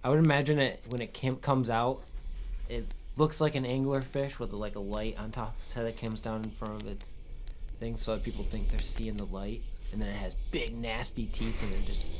I 0.03 0.09
would 0.09 0.19
imagine 0.19 0.59
it 0.59 0.83
when 0.89 1.00
it 1.00 1.12
cam- 1.12 1.37
comes 1.37 1.71
out. 1.71 2.03
It 2.69 2.87
looks 3.17 3.41
like 3.41 3.55
an 3.55 3.67
angler 3.67 4.00
fish 4.00 4.39
with 4.39 4.53
like 4.53 4.75
a 4.77 4.81
light 4.81 5.17
on 5.19 5.31
top 5.31 5.55
of 5.57 5.62
its 5.62 5.73
head 5.75 5.87
that 5.87 5.99
comes 6.00 6.21
down 6.21 6.43
in 6.43 6.50
front 6.50 6.83
of 6.83 6.89
its 6.89 7.15
thing, 7.79 7.97
so 7.97 8.15
that 8.17 8.25
people 8.25 8.45
think 8.45 8.71
they're 8.71 8.81
seeing 8.81 9.17
the 9.17 9.25
light. 9.27 9.62
And 9.93 10.00
then 10.00 10.09
it 10.09 10.17
has 10.17 10.35
big 10.50 10.77
nasty 10.77 11.27
teeth, 11.27 11.62
and 11.62 11.73
it 11.73 11.87
just 11.87 12.11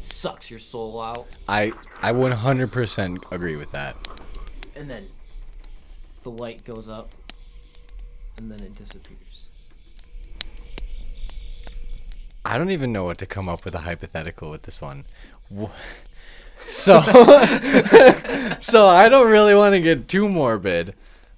sucks 0.00 0.50
your 0.50 0.60
soul 0.60 1.00
out. 1.00 1.26
I 1.48 1.72
I 2.02 2.12
100% 2.12 3.32
agree 3.32 3.56
with 3.56 3.72
that. 3.72 3.96
And 4.74 4.88
then 4.88 5.06
the 6.22 6.30
light 6.30 6.64
goes 6.64 6.88
up, 6.88 7.10
and 8.36 8.50
then 8.50 8.60
it 8.60 8.74
disappears. 8.76 9.46
I 12.44 12.56
don't 12.58 12.70
even 12.70 12.92
know 12.92 13.04
what 13.04 13.18
to 13.18 13.26
come 13.26 13.48
up 13.48 13.64
with 13.64 13.74
a 13.74 13.80
hypothetical 13.80 14.50
with 14.50 14.62
this 14.62 14.80
one. 14.80 15.04
Wh- 15.54 15.66
So 16.66 17.00
so 18.60 18.86
I 18.86 19.08
don't 19.08 19.30
really 19.30 19.54
want 19.54 19.74
to 19.74 19.80
get 19.80 20.06
too 20.08 20.28
morbid, 20.28 20.94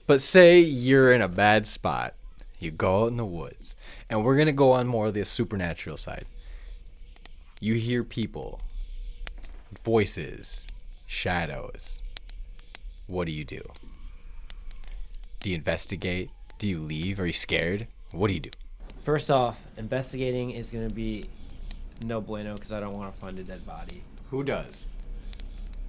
but 0.06 0.20
say 0.20 0.58
you're 0.58 1.10
in 1.12 1.22
a 1.22 1.28
bad 1.28 1.66
spot. 1.66 2.14
You 2.58 2.70
go 2.70 3.04
out 3.04 3.12
in 3.12 3.16
the 3.16 3.24
woods, 3.24 3.74
and 4.10 4.24
we're 4.24 4.36
gonna 4.36 4.52
go 4.52 4.72
on 4.72 4.88
more 4.88 5.06
of 5.06 5.14
the 5.14 5.24
supernatural 5.24 5.96
side. 5.96 6.26
You 7.62 7.74
hear 7.74 8.02
people, 8.02 8.60
voices, 9.84 10.66
shadows. 11.06 12.02
What 13.06 13.26
do 13.26 13.32
you 13.32 13.44
do? 13.44 13.62
Do 15.38 15.48
you 15.48 15.54
investigate? 15.54 16.30
Do 16.58 16.66
you 16.66 16.80
leave? 16.80 17.20
Are 17.20 17.26
you 17.26 17.32
scared? 17.32 17.86
What 18.10 18.26
do 18.26 18.34
you 18.34 18.40
do? 18.40 18.50
First 19.04 19.30
off, 19.30 19.60
investigating 19.76 20.50
is 20.50 20.70
going 20.70 20.88
to 20.88 20.92
be 20.92 21.26
no 22.04 22.20
bueno 22.20 22.54
because 22.54 22.72
I 22.72 22.80
don't 22.80 22.94
want 22.98 23.14
to 23.14 23.20
find 23.20 23.38
a 23.38 23.44
dead 23.44 23.64
body. 23.64 24.02
Who 24.32 24.42
does? 24.42 24.88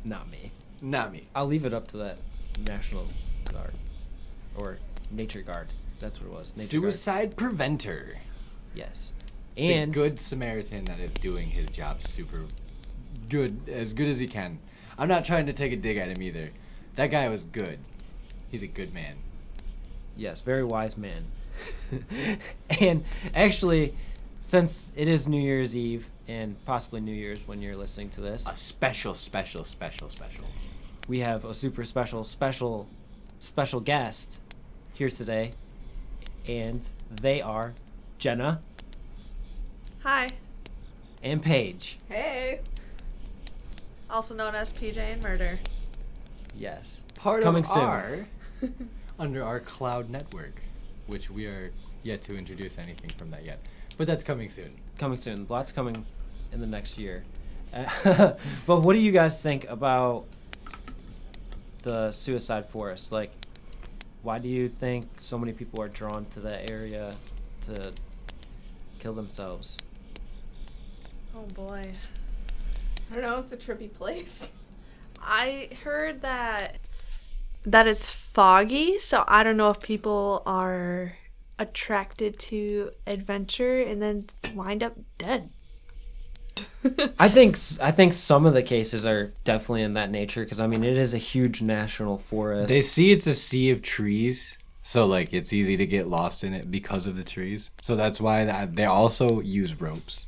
Not 0.06 0.30
me. 0.30 0.52
Not 0.80 1.12
me. 1.12 1.24
I'll 1.34 1.48
leave 1.48 1.66
it 1.66 1.74
up 1.74 1.88
to 1.88 1.98
that 1.98 2.18
National 2.68 3.08
Guard 3.52 3.74
or 4.56 4.78
Nature 5.10 5.42
Guard. 5.42 5.70
That's 6.00 6.22
what 6.22 6.28
it 6.28 6.34
was. 6.34 6.56
Nature 6.56 6.82
Guard. 6.82 6.94
Suicide 6.94 7.36
preventer. 7.36 8.20
Yes. 8.76 9.14
And 9.58 9.94
the 9.94 10.00
good 10.00 10.20
Samaritan 10.20 10.86
that 10.86 11.00
is 11.00 11.14
doing 11.14 11.50
his 11.50 11.70
job 11.70 12.04
super 12.04 12.42
good, 13.30 13.70
as 13.70 13.94
good 13.94 14.08
as 14.08 14.18
he 14.20 14.28
can. 14.28 14.60
I'm 14.98 15.08
not 15.08 15.26
trying 15.26 15.46
to 15.48 15.54
take 15.54 15.74
a 15.74 15.76
dig 15.76 15.98
at 15.98 16.10
him 16.10 16.22
either. 16.22 16.52
That 16.96 17.08
guy 17.08 17.28
was 17.30 17.46
good. 17.46 17.80
He's 18.50 18.64
a 18.64 18.68
good 18.68 18.94
man. 18.94 19.16
Yes, 20.16 20.42
very 20.42 20.64
wise 20.64 20.98
man. 20.98 21.26
and 22.82 23.04
actually, 23.36 23.94
since 24.46 24.92
it 24.96 25.08
is 25.08 25.28
New 25.28 25.42
Year's 25.42 25.76
Eve 25.76 26.08
and 26.28 26.64
possibly 26.66 27.02
New 27.02 27.14
Year's 27.14 27.48
when 27.48 27.62
you're 27.62 27.76
listening 27.76 28.10
to 28.12 28.22
this, 28.22 28.48
A 28.48 28.56
special, 28.56 29.14
special, 29.16 29.64
special, 29.64 30.10
special. 30.10 30.46
we 31.08 31.20
have 31.20 31.46
a 31.46 31.54
super 31.54 31.84
special, 31.84 32.24
special, 32.24 32.88
special 33.40 33.80
guest 33.80 34.40
here 34.94 35.10
today. 35.10 35.52
And 36.48 36.88
they 37.10 37.42
are 37.42 37.74
Jenna. 38.20 38.62
And 41.24 41.42
Paige. 41.42 41.98
Hey. 42.10 42.60
Also 44.10 44.36
known 44.36 44.54
as 44.54 44.72
PJ 44.74 44.98
and 44.98 45.24
Murder. 45.24 45.58
Yes. 46.56 47.02
Part 47.16 47.42
Coming 47.42 47.64
of 47.64 47.70
soon. 47.70 47.84
our 47.84 48.28
under 49.20 49.44
our 49.44 49.60
cloud 49.60 50.10
network, 50.10 50.62
which 51.08 51.30
we 51.30 51.48
are 51.48 51.72
yet 52.04 52.22
to 52.24 52.38
introduce 52.38 52.78
anything 52.78 53.10
from 53.18 53.32
that 53.32 53.46
yet, 53.46 53.60
but 53.98 54.06
that's 54.06 54.24
coming 54.24 54.50
soon. 54.50 54.76
Coming 54.98 55.18
soon. 55.18 55.48
Lots 55.50 55.72
coming 55.72 56.06
in 56.52 56.60
the 56.60 56.68
next 56.68 56.98
year. 56.98 57.24
Uh, 57.74 58.34
but 58.68 58.82
what 58.82 58.94
do 58.94 59.00
you 59.00 59.12
guys 59.12 59.42
think 59.42 59.68
about 59.70 60.26
the 61.84 62.12
suicide 62.12 62.68
forest? 62.70 63.12
Like, 63.12 63.32
why 64.22 64.40
do 64.40 64.48
you 64.48 64.70
think 64.70 65.08
so 65.20 65.38
many 65.38 65.54
people 65.54 65.82
are 65.82 65.90
drawn 65.90 66.26
to 66.28 66.40
that 66.42 66.70
area 66.70 67.16
to 67.66 67.94
kill 69.00 69.14
themselves? 69.14 69.78
Oh 71.36 71.42
boy. 71.54 71.92
I 73.12 73.16
don't 73.16 73.24
know. 73.24 73.40
It's 73.40 73.54
a 73.54 73.58
trippy 73.58 73.92
place. 73.94 74.50
I 75.22 75.70
heard 75.84 76.22
that 76.22 76.80
that 77.66 77.88
it's 77.88 78.12
foggy, 78.12 79.00
so 79.00 79.24
I 79.28 79.44
don't 79.44 79.58
know 79.58 79.70
if 79.70 79.80
people 79.80 80.44
are 80.46 81.14
attracted 81.58 82.38
to 82.38 82.92
adventure 83.08 83.80
and 83.82 84.02
then 84.02 84.26
wind 84.54 84.84
up 84.84 84.98
dead. 85.18 85.50
I 87.18 87.30
think 87.30 87.56
s- 87.56 87.80
I 87.82 87.92
think 87.92 88.14
some 88.14 88.46
of 88.46 88.54
the 88.54 88.62
cases 88.62 89.06
are 89.06 89.32
definitely 89.44 89.84
in 89.84 89.94
that 89.94 90.12
nature 90.12 90.44
because 90.44 90.60
I 90.60 90.68
mean 90.68 90.84
it 90.84 90.98
is 90.98 91.14
a 91.14 91.18
huge 91.18 91.62
national 91.62 92.18
forest. 92.18 92.68
They 92.68 92.82
see 92.82 93.12
it's 93.12 93.26
a 93.28 93.34
sea 93.34 93.72
of 93.72 93.82
trees, 93.82 94.58
so 94.84 95.06
like 95.06 95.34
it's 95.34 95.54
easy 95.54 95.78
to 95.78 95.86
get 95.86 96.08
lost 96.08 96.44
in 96.44 96.54
it 96.54 96.70
because 96.70 97.08
of 97.08 97.16
the 97.16 97.24
trees. 97.24 97.72
So 97.82 97.96
that's 97.96 98.20
why 98.20 98.44
that, 98.46 98.76
they 98.76 98.86
also 98.86 99.40
use 99.40 99.80
ropes 99.80 100.28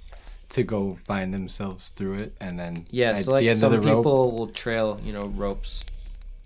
to 0.50 0.64
go 0.64 0.98
find 1.06 1.34
themselves 1.34 1.90
through 1.90 2.16
it, 2.16 2.36
and 2.40 2.60
then 2.60 2.86
yeah, 2.92 3.12
at 3.12 3.26
so 3.26 3.32
like 3.32 3.42
the 3.42 3.50
end 3.50 3.60
some 3.60 3.74
of 3.74 3.82
the 3.82 3.88
rope, 3.88 4.00
people 4.00 4.32
will 4.32 4.48
trail 4.48 5.00
you 5.04 5.14
know 5.14 5.28
ropes. 5.36 5.84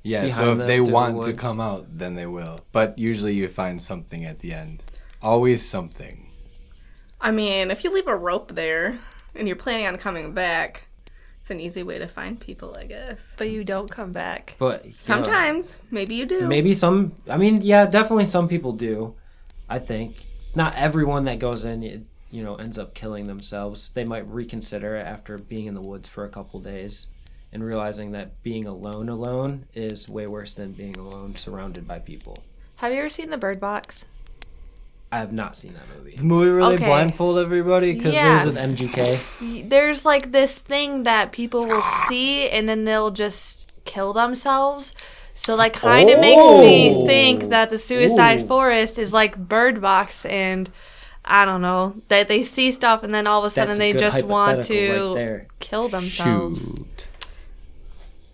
yeah. 0.03 0.27
So 0.27 0.51
if 0.51 0.57
them 0.59 0.67
they 0.67 0.77
through 0.77 0.87
the 0.87 0.91
want 0.93 1.23
to 1.25 1.33
come 1.33 1.59
out, 1.59 1.85
then 1.97 2.15
they 2.15 2.25
will. 2.25 2.59
But 2.71 2.97
usually 2.97 3.35
you 3.35 3.47
find 3.47 3.81
something 3.81 4.25
at 4.25 4.39
the 4.39 4.53
end. 4.53 4.83
Always 5.21 5.67
something. 5.67 6.29
I 7.21 7.31
mean, 7.31 7.69
if 7.71 7.83
you 7.83 7.91
leave 7.91 8.07
a 8.07 8.15
rope 8.15 8.55
there 8.55 8.97
and 9.35 9.47
you're 9.47 9.57
planning 9.57 9.85
on 9.87 9.97
coming 9.97 10.33
back, 10.33 10.85
it's 11.41 11.49
an 11.49 11.59
easy 11.59 11.83
way 11.83 11.99
to 11.99 12.07
find 12.07 12.39
people, 12.39 12.75
I 12.79 12.85
guess. 12.85 13.35
But 13.37 13.49
you 13.49 13.65
don't 13.65 13.91
come 13.91 14.13
back. 14.13 14.55
But 14.57 14.85
you 14.85 14.91
know, 14.91 14.95
Sometimes, 14.99 15.79
maybe 15.91 16.15
you 16.15 16.25
do. 16.25 16.47
Maybe 16.47 16.73
some. 16.73 17.13
I 17.29 17.35
mean, 17.37 17.61
yeah, 17.61 17.85
definitely 17.85 18.27
some 18.27 18.47
people 18.47 18.71
do. 18.71 19.15
I 19.67 19.79
think 19.79 20.15
not 20.55 20.75
everyone 20.75 21.25
that 21.25 21.39
goes 21.39 21.65
in, 21.65 21.83
it, 21.83 22.01
you 22.31 22.43
know, 22.43 22.55
ends 22.55 22.77
up 22.77 22.93
killing 22.93 23.25
themselves. 23.25 23.91
They 23.93 24.05
might 24.05 24.27
reconsider 24.27 24.95
it 24.95 25.05
after 25.05 25.37
being 25.37 25.65
in 25.65 25.73
the 25.73 25.81
woods 25.81 26.07
for 26.09 26.23
a 26.25 26.29
couple 26.29 26.59
days, 26.59 27.07
and 27.51 27.63
realizing 27.63 28.11
that 28.11 28.41
being 28.43 28.65
alone, 28.65 29.09
alone 29.09 29.65
is 29.73 30.07
way 30.07 30.27
worse 30.27 30.53
than 30.53 30.73
being 30.73 30.95
alone 30.97 31.35
surrounded 31.35 31.87
by 31.87 31.99
people. 31.99 32.43
Have 32.77 32.91
you 32.93 32.99
ever 32.99 33.09
seen 33.09 33.29
the 33.31 33.37
Bird 33.37 33.59
Box? 33.59 34.05
I 35.11 35.17
have 35.17 35.33
not 35.33 35.57
seen 35.57 35.73
that 35.73 35.87
movie. 35.97 36.15
The 36.17 36.23
movie 36.23 36.51
really 36.51 36.75
Okay. 36.75 36.85
blindfold 36.85 37.39
everybody 37.39 37.93
because 37.93 38.13
Yeah. 38.13 38.37
There's 38.43 38.53
an 38.55 38.57
MGK, 38.75 39.67
There's 39.67 40.05
like 40.05 40.31
this 40.31 40.55
thing 40.59 41.01
that 41.03 41.31
people 41.31 41.65
will 41.65 41.81
see 42.07 42.47
and 42.47 42.69
then 42.69 42.85
they'll 42.85 43.09
just 43.09 43.71
kill 43.85 44.13
themselves. 44.13 44.93
So 45.33 45.57
that 45.57 45.73
kind 45.73 46.11
of 46.11 46.19
makes 46.19 46.37
me 46.59 46.93
Oh. 46.95 47.05
think 47.07 47.49
that 47.49 47.71
the 47.71 47.79
suicide 47.79 48.41
Ooh. 48.41 48.45
forest 48.47 48.99
is 48.99 49.11
like 49.11 49.35
Bird 49.35 49.81
Box 49.81 50.25
and 50.25 50.69
I 51.29 51.45
don't 51.45 51.61
know 51.61 52.01
that 52.07 52.27
they 52.27 52.43
see 52.43 52.71
stuff 52.71 53.03
and 53.03 53.13
then 53.13 53.27
all 53.27 53.39
of 53.39 53.45
a 53.45 53.49
sudden 53.51 53.69
That's 53.69 53.79
they 53.79 53.91
good 53.93 53.99
just 53.99 54.23
want 54.23 54.63
to 54.65 55.13
right 55.15 55.47
kill 55.59 55.87
themselves. 55.87 56.71
shoot. 56.75 57.07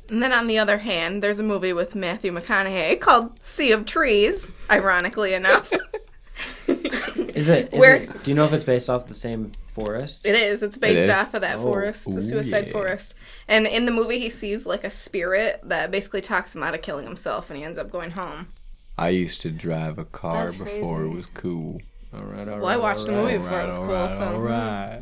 And 0.10 0.22
then 0.24 0.32
on 0.32 0.48
the 0.48 0.58
other 0.58 0.78
hand, 0.78 1.22
there's 1.24 1.40
a 1.40 1.44
movie 1.44 1.74
with 1.74 1.96
Matthew 1.96 2.32
McConaughey 2.32 3.00
called 3.02 3.44
Sea 3.44 3.72
of 3.72 3.86
Trees, 3.86 4.52
ironically 4.72 5.34
enough. 5.34 5.72
Is 6.68 7.50
it? 7.50 7.74
Is 7.74 7.80
Where- 7.80 7.96
it? 7.98 8.24
Do 8.24 8.32
you 8.32 8.36
know 8.36 8.46
if 8.46 8.54
it's 8.54 8.64
based 8.66 8.90
off 8.90 9.08
the 9.08 9.16
same 9.16 9.52
forest? 9.68 10.26
It 10.26 10.36
is. 10.36 10.64
It's 10.64 10.78
based 10.78 11.04
is? 11.04 11.10
off 11.10 11.34
of 11.34 11.42
that 11.42 11.58
Oh. 11.58 11.64
forest, 11.64 12.06
the 12.06 12.20
Ooh, 12.20 12.22
suicide 12.22 12.68
yeah. 12.68 12.72
forest. 12.74 13.14
And 13.48 13.68
in 13.68 13.86
the 13.86 13.92
movie, 13.92 14.20
he 14.20 14.30
sees 14.30 14.66
like 14.66 14.84
a 14.84 14.90
spirit 14.90 15.60
that 15.64 15.92
basically 15.92 16.22
talks 16.22 16.56
him 16.56 16.64
out 16.64 16.74
of 16.76 16.82
killing 16.82 17.06
himself, 17.06 17.50
and 17.50 17.58
he 17.58 17.64
ends 17.66 17.78
up 17.80 17.92
going 17.92 18.12
home. 18.12 18.50
I 18.98 19.10
used 19.10 19.42
to 19.42 19.52
drive 19.52 19.98
a 19.98 20.06
car 20.06 20.46
That's 20.46 20.58
before 20.58 21.04
it 21.04 21.10
was 21.10 21.26
cool. 21.34 21.82
All 22.14 22.26
right, 22.26 22.48
all 22.48 22.58
Well, 22.60 22.66
I 22.68 22.76
right, 22.76 22.82
watched 22.82 23.08
the 23.08 23.18
all 23.18 23.24
movie 23.24 23.38
right. 23.38 23.44
before 23.44 23.60
it 23.62 23.66
was 23.66 23.78
cool, 23.78 24.18
so 24.18 24.36
alright. 24.36 25.02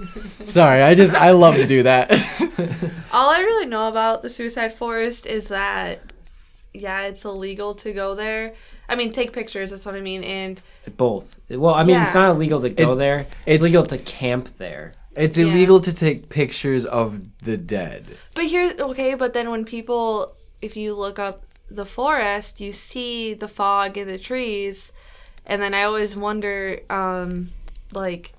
Sorry, 0.46 0.82
I 0.82 0.94
just 0.94 1.14
I 1.14 1.30
love 1.32 1.56
to 1.56 1.66
do 1.66 1.82
that. 1.82 2.10
All 3.12 3.30
I 3.30 3.40
really 3.40 3.66
know 3.66 3.88
about 3.88 4.22
the 4.22 4.30
suicide 4.30 4.72
forest 4.72 5.26
is 5.26 5.48
that 5.48 6.00
yeah, 6.72 7.02
it's 7.02 7.24
illegal 7.24 7.74
to 7.76 7.92
go 7.92 8.14
there. 8.14 8.54
I 8.88 8.96
mean, 8.96 9.12
take 9.12 9.32
pictures. 9.32 9.70
That's 9.70 9.84
what 9.84 9.94
I 9.94 10.00
mean. 10.00 10.24
And 10.24 10.60
Both. 10.96 11.38
Well, 11.50 11.74
I 11.74 11.84
mean, 11.84 12.00
it's 12.00 12.14
not 12.14 12.30
illegal 12.30 12.60
to 12.62 12.70
go 12.70 12.92
It- 12.92 12.96
there. 12.96 13.20
It's, 13.20 13.30
it's- 13.46 13.60
legal 13.60 13.84
to 13.86 13.98
camp 13.98 14.56
there. 14.58 14.92
it's 15.16 15.36
Yeah. 15.38 15.46
illegal 15.46 15.80
to 15.80 15.92
take 15.94 16.28
pictures 16.30 16.84
of 16.84 17.20
the 17.44 17.56
dead. 17.56 18.16
but 18.34 18.46
here, 18.46 18.74
okay. 18.78 19.14
But 19.14 19.32
then 19.34 19.50
when 19.50 19.64
people, 19.64 20.34
if 20.62 20.76
you 20.76 20.94
look 20.94 21.18
up 21.18 21.44
the 21.70 21.86
forest, 21.86 22.60
you 22.60 22.72
see 22.72 23.34
the 23.34 23.48
fog 23.48 23.96
in 23.98 24.06
the 24.08 24.18
trees, 24.18 24.92
and 25.46 25.60
then 25.62 25.74
I 25.74 25.82
always 25.84 26.16
wonder, 26.16 26.80
um, 26.90 27.50
like, 27.92 28.32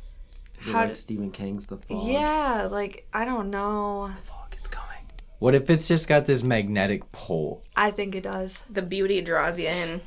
Is 0.62 0.68
it 0.68 0.72
How 0.72 0.80
like 0.82 0.90
d- 0.90 0.96
Stephen 0.96 1.32
King's 1.32 1.68
The 1.68 1.78
Fog? 1.78 2.08
yeah, 2.08 2.68
like 2.70 3.08
I 3.14 3.26
don't 3.26 3.50
know. 3.50 4.08
The 4.16 4.22
Fog, 4.22 4.54
it's 4.58 4.68
coming. 4.70 5.06
What 5.40 5.54
if 5.56 5.70
it's 5.70 5.88
just 5.88 6.08
got 6.08 6.26
this 6.26 6.44
magnetic 6.44 7.12
pole? 7.12 7.62
I 7.76 7.92
think 7.92 8.16
it 8.16 8.24
does. 8.24 8.62
the 8.70 8.82
beauty 8.82 9.22
draws 9.22 9.60
you 9.60 9.68
in. 9.68 10.02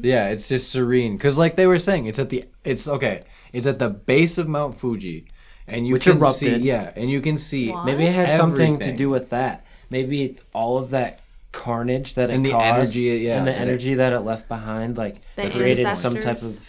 Yeah, 0.00 0.28
it's 0.28 0.48
just 0.48 0.70
serene. 0.70 1.18
Cause 1.18 1.36
like 1.36 1.56
they 1.56 1.66
were 1.66 1.78
saying, 1.78 2.06
it's 2.06 2.18
at 2.18 2.30
the 2.30 2.44
it's 2.64 2.88
okay. 2.88 3.22
It's 3.52 3.66
at 3.66 3.78
the 3.78 3.90
base 3.90 4.38
of 4.38 4.48
Mount 4.48 4.78
Fuji, 4.78 5.26
and 5.66 5.86
you 5.86 5.92
Which 5.94 6.04
can 6.04 6.16
erupted. 6.18 6.62
see 6.62 6.68
yeah, 6.68 6.92
and 6.96 7.10
you 7.10 7.20
can 7.20 7.36
see 7.38 7.70
What? 7.70 7.84
Maybe 7.84 8.04
it 8.06 8.14
has 8.14 8.34
something 8.36 8.78
to 8.78 8.84
Everything. 8.84 8.96
do 8.96 9.10
with 9.10 9.28
that. 9.30 9.64
Maybe 9.90 10.36
all 10.54 10.78
of 10.78 10.90
that 10.90 11.20
carnage 11.52 12.14
that 12.14 12.30
it 12.30 12.34
And 12.34 12.44
the 12.46 12.50
caused 12.52 12.96
energy, 12.96 13.00
yeah, 13.24 13.38
and 13.38 13.46
the 13.46 13.50
that 13.52 13.58
it- 13.58 13.62
energy 13.62 13.94
that 13.94 14.12
it 14.12 14.20
left 14.20 14.48
behind, 14.48 14.96
like 14.98 15.16
The 15.36 15.50
created 15.50 15.94
some 15.96 16.14
type 16.20 16.42
of 16.42 16.60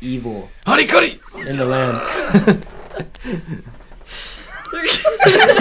evil 0.00 0.48
honey 0.66 0.86
cuddy. 0.86 1.18
in 1.46 1.56
the 1.56 1.66
land. 1.66 2.64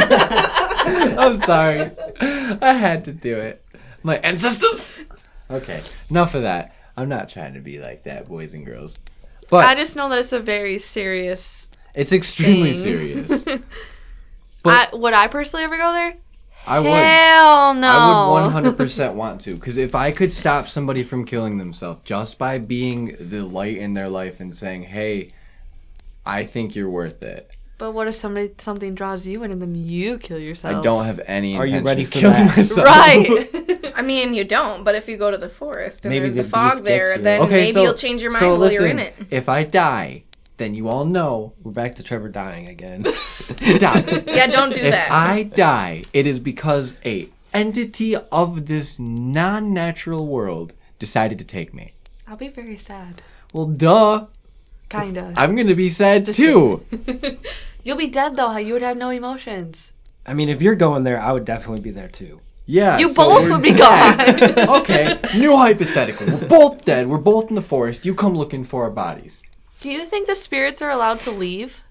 I'm 0.05 1.37
sorry, 1.41 1.91
I 2.19 2.73
had 2.73 3.05
to 3.05 3.11
do 3.13 3.37
it. 3.37 3.63
My 4.03 4.17
ancestors. 4.17 5.01
Okay, 5.49 5.81
enough 6.09 6.35
of 6.35 6.41
that. 6.43 6.75
I'm 6.97 7.09
not 7.09 7.29
trying 7.29 7.53
to 7.55 7.59
be 7.59 7.79
like 7.79 8.03
that, 8.03 8.25
boys 8.27 8.53
and 8.53 8.65
girls. 8.65 8.95
But 9.49 9.65
I 9.65 9.75
just 9.75 9.95
know 9.95 10.09
that 10.09 10.19
it's 10.19 10.31
a 10.33 10.39
very 10.39 10.79
serious 10.79 11.69
it's 11.95 12.11
extremely 12.11 12.73
thing. 12.73 12.81
serious. 12.81 13.43
I, 14.65 14.87
would 14.93 15.13
I 15.13 15.27
personally 15.27 15.63
ever 15.65 15.77
go 15.77 15.91
there? 15.91 16.15
I 16.65 16.79
would. 16.79 16.87
Hell 16.89 17.73
no. 17.73 17.87
I 17.89 18.63
would 18.63 18.77
100% 18.77 19.13
want 19.15 19.41
to. 19.41 19.55
Because 19.55 19.77
if 19.77 19.93
I 19.95 20.11
could 20.11 20.31
stop 20.31 20.67
somebody 20.69 21.03
from 21.03 21.25
killing 21.25 21.57
themselves 21.57 22.01
just 22.05 22.39
by 22.39 22.57
being 22.57 23.15
the 23.19 23.43
light 23.43 23.77
in 23.77 23.93
their 23.93 24.07
life 24.09 24.39
and 24.39 24.55
saying, 24.55 24.83
hey, 24.83 25.31
I 26.25 26.43
think 26.45 26.73
you're 26.75 26.89
worth 26.89 27.21
it, 27.21 27.51
But 27.77 27.91
what 27.91 28.07
if 28.07 28.15
somebody 28.15 28.51
something 28.57 28.95
draws 28.95 29.27
you 29.27 29.43
in 29.43 29.51
and 29.51 29.61
then 29.61 29.75
you 29.75 30.17
kill 30.17 30.39
yourself? 30.39 30.75
I 30.77 30.81
don't 30.81 31.05
have 31.05 31.19
any 31.25 31.57
Are 31.57 31.65
you 31.65 31.81
ready 31.81 32.03
of 32.03 32.09
for 32.13 32.19
killing 32.19 32.45
that? 32.47 32.57
myself. 32.57 32.87
Right. 32.87 33.49
I 33.95 34.01
mean, 34.01 34.33
you 34.33 34.43
don't, 34.45 34.83
but 34.85 34.95
if 34.95 35.07
you 35.09 35.17
go 35.17 35.29
to 35.31 35.37
the 35.37 35.49
forest 35.49 36.05
and 36.05 36.09
Maybe 36.11 36.21
there's 36.21 36.33
the, 36.35 36.43
the 36.43 36.49
fog 36.49 36.83
there, 36.83 37.17
you. 37.17 37.21
then 37.23 37.41
Okay, 37.41 37.51
maybe 37.51 37.71
so, 37.73 37.83
you'll 37.83 37.93
change 37.93 38.21
your 38.21 38.31
mind 38.31 38.39
so 38.39 38.49
while 38.51 38.57
listen, 38.59 38.81
you're 38.81 38.89
in 38.89 38.99
it. 38.99 39.13
If 39.29 39.47
I 39.49 39.63
die, 39.65 40.23
then 40.57 40.73
you 40.73 40.87
all 40.87 41.05
know 41.05 41.53
We're 41.61 41.71
back 41.71 41.95
to 41.95 42.03
Trevor 42.03 42.29
dying 42.29 42.69
again. 42.69 43.03
die. 43.57 44.23
Yeah, 44.27 44.47
don't 44.47 44.73
do 44.73 44.81
if 44.81 44.91
that. 44.91 45.11
I 45.11 45.43
die, 45.43 46.05
it 46.13 46.25
is 46.25 46.39
because 46.39 46.95
a 47.05 47.29
entity 47.53 48.15
of 48.15 48.65
this 48.65 48.99
non-natural 48.99 50.25
world 50.27 50.73
decided 50.99 51.37
to 51.39 51.45
take 51.45 51.73
me. 51.73 51.93
I'll 52.27 52.37
be 52.37 52.47
very 52.47 52.77
sad. 52.77 53.21
Well, 53.53 53.65
duh. 53.65 54.27
Kinda. 54.89 55.33
I'm 55.35 55.55
gonna 55.55 55.75
be 55.75 55.89
sad 55.89 56.25
too. 56.25 56.85
You'll 57.83 57.97
be 57.97 58.07
dead 58.07 58.35
though. 58.37 58.55
You 58.57 58.73
would 58.73 58.81
have 58.81 58.97
no 58.97 59.09
emotions. 59.09 59.91
I 60.25 60.33
mean, 60.33 60.49
if 60.49 60.61
you're 60.61 60.75
going 60.75 61.03
there, 61.03 61.19
I 61.19 61.31
would 61.31 61.45
definitely 61.45 61.81
be 61.81 61.91
there 61.91 62.07
too. 62.07 62.39
Yeah. 62.65 62.97
You 62.97 63.09
so 63.09 63.27
both 63.27 63.49
would 63.49 63.61
be 63.61 63.73
gone. 63.73 64.19
okay, 64.81 65.19
new 65.35 65.57
hypothetical. 65.57 66.27
We're 66.27 66.47
both 66.47 66.85
dead. 66.85 67.07
We're 67.07 67.17
both 67.17 67.49
in 67.49 67.55
the 67.55 67.61
forest. 67.61 68.05
You 68.05 68.15
come 68.15 68.35
looking 68.35 68.63
for 68.63 68.83
our 68.83 68.91
bodies. 68.91 69.43
Do 69.83 69.89
you 69.89 70.05
think 70.05 70.27
the 70.27 70.35
spirits 70.35 70.81
are 70.81 70.89
allowed 70.89 71.19
to 71.27 71.31
leave? 71.31 71.83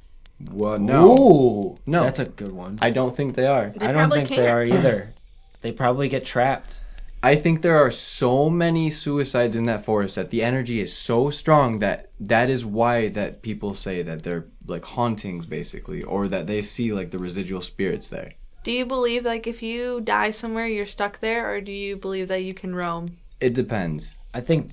Well, 0.50 0.78
no. 0.78 1.18
Ooh, 1.18 1.78
No. 1.86 2.04
that's 2.04 2.20
a 2.20 2.24
good 2.24 2.52
one. 2.52 2.78
I 2.80 2.88
don't 2.88 3.14
think 3.14 3.34
they 3.36 3.46
are. 3.46 3.70
They 3.76 3.86
I 3.86 3.92
don't 3.92 4.10
think 4.10 4.30
they 4.30 4.36
can't. 4.36 4.48
are 4.48 4.62
either. 4.62 5.12
They 5.60 5.72
probably 5.72 6.08
get 6.08 6.24
trapped. 6.24 6.80
I 7.22 7.34
think 7.36 7.60
there 7.60 7.76
are 7.76 7.90
so 7.90 8.48
many 8.48 8.88
suicides 8.88 9.54
in 9.54 9.64
that 9.64 9.84
forest 9.84 10.14
that 10.16 10.30
the 10.30 10.42
energy 10.42 10.80
is 10.80 10.96
so 10.96 11.28
strong 11.28 11.80
that 11.80 12.08
that 12.18 12.48
is 12.48 12.64
why 12.64 13.08
that 13.08 13.42
people 13.42 13.74
say 13.74 14.00
that 14.00 14.22
they're 14.22 14.46
like 14.66 14.86
hauntings 14.86 15.44
basically 15.44 16.02
or 16.02 16.28
that 16.28 16.46
they 16.46 16.62
see 16.62 16.94
like 16.94 17.10
the 17.10 17.18
residual 17.18 17.60
spirits 17.60 18.08
there. 18.08 18.32
Do 18.64 18.72
you 18.72 18.86
believe 18.86 19.26
like 19.26 19.46
if 19.46 19.62
you 19.62 20.00
die 20.00 20.30
somewhere 20.30 20.66
you're 20.66 20.86
stuck 20.86 21.20
there, 21.20 21.52
or 21.54 21.60
do 21.60 21.70
you 21.72 21.96
believe 21.96 22.28
that 22.28 22.42
you 22.42 22.54
can 22.54 22.74
roam? 22.74 23.08
It 23.38 23.52
depends. 23.54 24.16
I 24.32 24.40
think. 24.40 24.70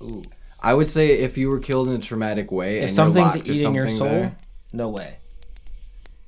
Ooh, 0.00 0.22
I 0.62 0.74
would 0.74 0.86
say 0.88 1.08
if 1.18 1.36
you 1.36 1.48
were 1.50 1.58
killed 1.58 1.88
in 1.88 1.94
a 1.94 1.98
traumatic 1.98 2.52
way 2.52 2.78
if 2.78 2.84
and 2.84 2.92
something's 2.92 3.16
you're 3.16 3.34
locked 3.34 3.46
to 3.46 3.52
eating 3.52 3.74
your 3.74 3.88
something 3.88 4.06
soul, 4.06 4.06
there, 4.08 4.36
no 4.72 4.88
way. 4.88 5.16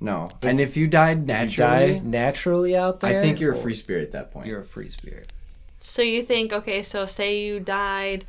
no. 0.01 0.31
And 0.43 0.61
if 0.61 0.77
you 0.77 0.87
died 0.89 1.21
You 1.21 1.25
naturally, 1.27 1.95
die 1.95 2.01
naturally 2.05 2.77
out 2.77 3.01
there. 3.01 3.19
I 3.19 3.23
think 3.23 3.41
you're 3.41 3.53
a 3.53 3.57
free 3.57 3.75
spirit 3.75 4.03
at 4.05 4.13
that 4.13 4.33
point. 4.33 4.47
You're 4.49 4.61
a 4.61 4.65
free 4.65 4.89
spirit. 4.89 5.33
So 5.81 6.03
you 6.03 6.23
think 6.23 6.53
okay, 6.53 6.83
so 6.83 7.07
say 7.07 7.45
you 7.45 7.61
died 7.61 8.25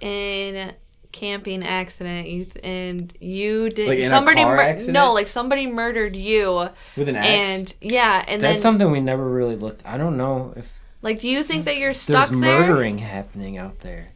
in 0.00 0.72
camping 1.12 1.64
accident, 1.64 2.28
you 2.28 2.44
th- 2.44 2.64
and 2.64 3.12
you 3.20 3.68
did 3.70 3.88
Like 3.88 3.98
in 3.98 4.04
a 4.04 4.08
somebody 4.08 4.42
car 4.42 4.56
mur- 4.56 4.62
accident? 4.62 4.94
no, 4.94 5.12
like 5.12 5.26
somebody 5.26 5.66
murdered 5.66 6.14
you, 6.14 6.68
With 6.96 7.08
an 7.08 7.16
axe. 7.16 7.26
and 7.28 7.74
yeah, 7.80 8.24
and 8.28 8.40
That's 8.40 8.54
then 8.54 8.58
something 8.62 8.90
we 8.92 9.00
never 9.00 9.28
really 9.28 9.56
looked. 9.56 9.84
I 9.84 9.98
don't 9.98 10.16
know 10.16 10.54
if 10.56 10.70
like, 11.02 11.20
do 11.20 11.28
you 11.28 11.42
think 11.42 11.64
that 11.64 11.78
you're 11.78 11.94
stuck 11.94 12.28
there's 12.28 12.40
there? 12.40 12.60
murdering 12.60 12.98
happening 12.98 13.58
out 13.58 13.80
there. 13.80 14.08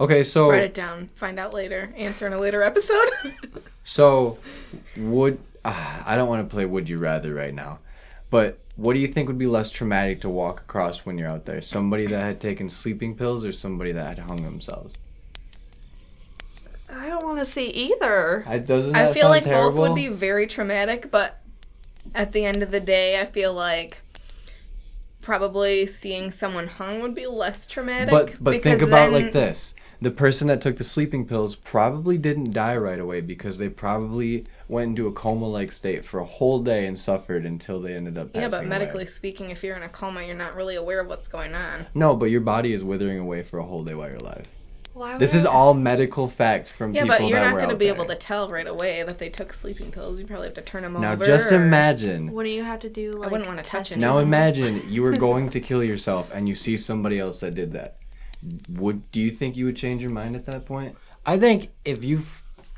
Okay, 0.00 0.22
so 0.22 0.50
Write 0.50 0.62
it 0.62 0.74
down. 0.74 1.08
Find 1.14 1.38
out 1.38 1.54
later. 1.54 1.92
Answer 1.96 2.26
in 2.26 2.32
a 2.32 2.38
later 2.38 2.62
episode. 2.62 3.08
So, 3.86 4.38
would 4.96 5.38
uh, 5.62 6.02
I 6.06 6.16
don't 6.16 6.26
want 6.26 6.48
to 6.48 6.50
play 6.50 6.64
Would 6.64 6.88
You 6.88 6.96
Rather 6.96 7.34
right 7.34 7.52
now, 7.52 7.80
but 8.30 8.58
what 8.76 8.94
do 8.94 8.98
you 8.98 9.06
think 9.06 9.28
would 9.28 9.36
be 9.36 9.46
less 9.46 9.70
traumatic 9.70 10.22
to 10.22 10.28
walk 10.30 10.60
across 10.62 11.04
when 11.04 11.18
you're 11.18 11.28
out 11.28 11.44
there? 11.44 11.60
Somebody 11.60 12.06
that 12.06 12.18
had 12.18 12.40
taken 12.40 12.70
sleeping 12.70 13.14
pills 13.14 13.44
or 13.44 13.52
somebody 13.52 13.92
that 13.92 14.06
had 14.16 14.18
hung 14.20 14.42
themselves? 14.42 14.96
I 16.90 17.08
don't 17.08 17.24
want 17.24 17.38
to 17.40 17.46
see 17.46 17.66
either. 17.66 18.44
I, 18.46 18.58
doesn't 18.58 18.92
that 18.92 19.10
I 19.10 19.12
feel 19.12 19.22
sound 19.24 19.30
like 19.30 19.42
terrible? 19.42 19.70
both 19.76 19.88
would 19.90 19.94
be 19.94 20.08
very 20.08 20.46
traumatic, 20.46 21.10
but 21.10 21.40
at 22.14 22.32
the 22.32 22.44
end 22.44 22.62
of 22.62 22.70
the 22.70 22.80
day, 22.80 23.20
I 23.20 23.26
feel 23.26 23.52
like 23.52 23.98
probably 25.20 25.86
seeing 25.86 26.30
someone 26.30 26.68
hung 26.68 27.00
would 27.00 27.14
be 27.14 27.26
less 27.26 27.66
traumatic. 27.66 28.10
But 28.10 28.42
but 28.42 28.62
think 28.62 28.82
about 28.82 29.12
then- 29.12 29.24
like 29.24 29.32
this: 29.32 29.74
the 30.04 30.10
person 30.10 30.46
that 30.48 30.60
took 30.60 30.76
the 30.76 30.84
sleeping 30.84 31.26
pills 31.26 31.56
probably 31.56 32.16
didn't 32.18 32.52
die 32.52 32.76
right 32.76 32.98
away 33.00 33.20
because 33.20 33.58
they 33.58 33.68
probably 33.68 34.44
went 34.68 34.90
into 34.90 35.06
a 35.06 35.12
coma-like 35.12 35.72
state 35.72 36.04
for 36.04 36.20
a 36.20 36.24
whole 36.24 36.60
day 36.62 36.86
and 36.86 36.98
suffered 36.98 37.44
until 37.44 37.80
they 37.80 37.94
ended 37.94 38.16
up. 38.18 38.28
Yeah, 38.34 38.42
passing 38.42 38.50
but 38.50 38.58
away. 38.60 38.68
medically 38.68 39.06
speaking, 39.06 39.50
if 39.50 39.64
you're 39.64 39.76
in 39.76 39.82
a 39.82 39.88
coma, 39.88 40.22
you're 40.22 40.36
not 40.36 40.54
really 40.54 40.76
aware 40.76 41.00
of 41.00 41.08
what's 41.08 41.26
going 41.28 41.54
on. 41.54 41.86
No, 41.94 42.14
but 42.14 42.26
your 42.26 42.40
body 42.42 42.72
is 42.72 42.84
withering 42.84 43.18
away 43.18 43.42
for 43.42 43.58
a 43.58 43.64
whole 43.64 43.82
day 43.82 43.94
while 43.94 44.08
you're 44.08 44.18
alive. 44.18 44.44
Why 44.92 45.18
This 45.18 45.34
is 45.34 45.44
I- 45.44 45.50
all 45.50 45.74
medical 45.74 46.28
fact 46.28 46.68
from 46.68 46.92
people 46.92 47.08
remember. 47.08 47.24
Yeah, 47.24 47.28
but 47.28 47.28
you're 47.30 47.50
not 47.52 47.56
going 47.56 47.68
to 47.70 47.76
be 47.76 47.86
there. 47.86 47.94
able 47.94 48.04
to 48.06 48.14
tell 48.14 48.48
right 48.48 48.66
away 48.66 49.02
that 49.02 49.18
they 49.18 49.28
took 49.28 49.52
sleeping 49.52 49.90
pills. 49.90 50.20
You 50.20 50.26
probably 50.26 50.46
have 50.46 50.54
to 50.54 50.62
turn 50.62 50.82
them 50.84 50.92
Now 50.92 51.08
over. 51.14 51.16
Now, 51.18 51.24
just 51.24 51.50
imagine. 51.50 52.30
What 52.30 52.44
do 52.44 52.50
you 52.50 52.62
have 52.62 52.78
to 52.80 52.88
do? 52.88 53.12
Like, 53.14 53.28
I 53.28 53.32
wouldn't 53.32 53.48
wanna 53.48 53.64
touch 53.64 53.90
it. 53.90 53.98
Now 53.98 54.18
imagine 54.18 54.80
you 54.88 55.02
were 55.02 55.16
going 55.16 55.48
to 55.50 55.60
kill 55.60 55.82
yourself 55.82 56.30
and 56.32 56.48
you 56.48 56.54
see 56.54 56.76
somebody 56.76 57.18
else 57.18 57.40
that 57.40 57.54
did 57.56 57.72
that. 57.72 57.96
Would 58.68 59.10
do 59.10 59.20
you 59.20 59.30
think 59.30 59.56
you 59.56 59.64
would 59.66 59.76
change 59.76 60.02
your 60.02 60.10
mind 60.10 60.36
at 60.36 60.46
that 60.46 60.66
point? 60.66 60.96
I 61.24 61.38
think 61.38 61.70
if 61.84 62.04
you 62.04 62.22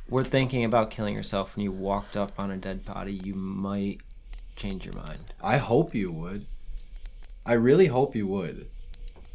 were 0.08 0.24
thinking 0.24 0.64
about 0.64 0.90
killing 0.90 1.16
yourself 1.16 1.54
and 1.54 1.64
you 1.64 1.72
walked 1.72 2.16
up 2.16 2.32
on 2.38 2.50
a 2.50 2.56
dead 2.56 2.84
body, 2.84 3.20
you 3.24 3.34
might 3.34 3.98
change 4.54 4.84
your 4.84 4.94
mind. 4.94 5.32
I 5.42 5.56
hope 5.56 5.94
you 5.94 6.12
would. 6.12 6.46
I 7.44 7.54
really 7.54 7.86
hope 7.86 8.14
you 8.14 8.26
would. 8.28 8.66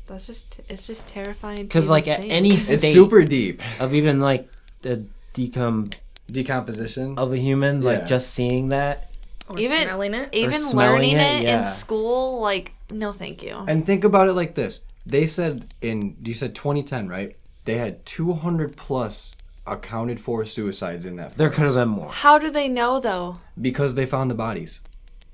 That's 0.08 0.26
just 0.28 0.60
it's 0.70 0.88
just 0.88 1.08
terrifying. 1.08 1.64
Because 1.64 1.90
like 1.90 2.08
at 2.08 2.22
think. 2.22 2.32
any 2.32 2.52
It's 2.54 2.82
super 2.94 3.24
deep. 3.24 3.62
of 3.80 3.94
even 3.94 4.20
like 4.22 4.50
the 4.82 5.06
decom 5.34 5.94
Decomposition. 6.30 7.18
of 7.18 7.34
a 7.34 7.38
human, 7.38 7.82
like 7.82 8.00
Yeah. 8.00 8.06
just 8.06 8.30
seeing 8.34 8.70
that, 8.70 9.10
or 9.50 9.60
even- 9.60 9.84
smelling 9.84 10.14
it. 10.14 10.30
even 10.34 10.60
smelling 10.60 10.96
learning 10.96 11.16
it, 11.18 11.42
it, 11.42 11.44
yeah. 11.44 11.58
in 11.60 11.64
school, 11.66 12.40
like 12.42 12.72
no, 12.90 13.12
thank 13.14 13.44
you. 13.44 13.64
And 13.68 13.86
think 13.86 14.04
about 14.04 14.28
it 14.28 14.34
like 14.34 14.56
this. 14.56 14.80
They 15.06 15.26
said 15.26 15.74
in 15.82 16.18
you 16.24 16.34
said 16.34 16.56
2010, 16.56 17.08
right? 17.10 17.36
They 17.66 17.78
had 17.78 18.06
200 18.06 18.76
plus 18.76 19.32
accounted 19.68 20.20
for 20.20 20.44
suicides 20.46 21.06
in 21.06 21.16
that. 21.18 21.38
there 21.38 21.50
could 21.50 21.66
have 21.66 21.76
been 21.76 21.90
more. 21.90 22.12
How 22.12 22.38
do 22.40 22.50
they 22.50 22.68
know 22.68 23.00
though? 23.00 23.36
because 23.60 23.96
they 23.96 24.06
found 24.06 24.30
the 24.32 24.36
bodies. 24.36 24.82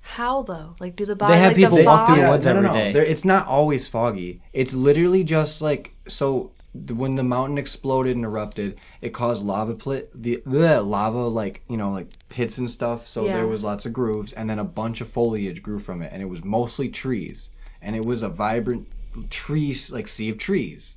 How 0.02 0.42
though? 0.44 0.76
Like 0.80 0.96
do 0.96 1.06
the 1.06 1.16
body? 1.16 1.34
have 1.38 1.48
like, 1.52 1.56
people 1.58 1.78
the 1.78 1.84
walk 1.86 2.08
through 2.08 2.22
the 2.22 2.30
woods 2.30 2.46
no, 2.46 2.54
no, 2.54 2.58
every 2.60 2.70
no. 2.70 2.74
day. 2.76 2.92
There- 2.94 3.04
It's 3.06 3.26
not 3.26 3.48
always 3.48 3.88
foggy. 3.88 4.42
It's 4.54 4.74
literally 4.74 5.24
just 5.24 5.62
like 5.62 5.94
so. 6.08 6.52
th- 6.74 6.92
When 6.92 7.16
the 7.16 7.24
mountain 7.24 7.58
exploded 7.58 8.16
and 8.16 8.24
erupted, 8.26 8.80
it 9.02 9.14
caused 9.14 9.46
lava 9.46 9.74
pit, 9.76 10.10
the 10.14 10.42
bleh, 10.46 10.86
lava 10.88 11.28
like 11.28 11.62
you 11.70 11.76
know 11.78 11.92
like 11.92 12.08
pits 12.30 12.58
and 12.58 12.70
stuff. 12.72 13.08
So 13.08 13.26
Yeah. 13.26 13.34
there 13.34 13.48
was 13.48 13.64
lots 13.64 13.86
of 13.86 13.92
grooves, 13.94 14.32
and 14.34 14.50
then 14.50 14.60
a 14.60 14.64
bunch 14.64 15.02
of 15.02 15.10
foliage 15.10 15.62
grew 15.62 15.80
from 15.80 16.02
it, 16.02 16.12
and 16.14 16.22
it 16.22 16.26
was 16.30 16.44
mostly 16.44 16.88
trees, 16.90 17.50
and 17.82 17.96
it 17.96 18.06
was 18.06 18.24
a 18.24 18.30
vibrant 18.30 18.88
trees 19.30 19.92
like 19.92 20.08
sea 20.08 20.30
of 20.30 20.38
trees. 20.38 20.96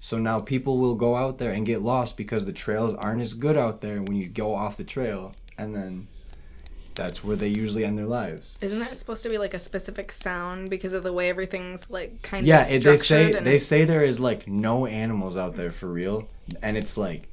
So 0.00 0.18
now 0.18 0.40
people 0.40 0.78
will 0.78 0.94
go 0.94 1.16
out 1.16 1.38
there 1.38 1.50
and 1.50 1.66
get 1.66 1.82
lost 1.82 2.16
because 2.16 2.44
the 2.44 2.52
trails 2.52 2.94
aren't 2.94 3.22
as 3.22 3.34
good 3.34 3.56
out 3.56 3.80
there 3.80 4.02
when 4.02 4.16
you 4.16 4.26
go 4.26 4.54
off 4.54 4.76
the 4.76 4.84
trail, 4.84 5.32
and 5.58 5.74
then 5.74 6.06
that's 6.94 7.24
where 7.24 7.36
they 7.36 7.48
usually 7.48 7.84
end 7.84 7.98
their 7.98 8.06
lives. 8.06 8.56
Isn't 8.60 8.78
that 8.78 8.88
supposed 8.88 9.22
to 9.24 9.28
be 9.28 9.38
like 9.38 9.52
a 9.54 9.58
specific 9.58 10.12
sound 10.12 10.70
because 10.70 10.92
of 10.92 11.02
the 11.02 11.12
way 11.12 11.28
everything's 11.28 11.90
like 11.90 12.22
kind 12.22 12.46
yeah 12.46 12.62
of 12.62 12.70
Yeah, 12.70 12.78
they 12.78 12.96
say 12.96 13.32
and 13.32 13.46
they 13.46 13.58
say 13.58 13.84
there 13.84 14.04
is 14.04 14.20
like 14.20 14.46
no 14.48 14.86
animals 14.86 15.36
out 15.36 15.56
there 15.56 15.72
for 15.72 15.88
real 15.88 16.28
and 16.62 16.76
it's 16.76 16.96
like 16.96 17.28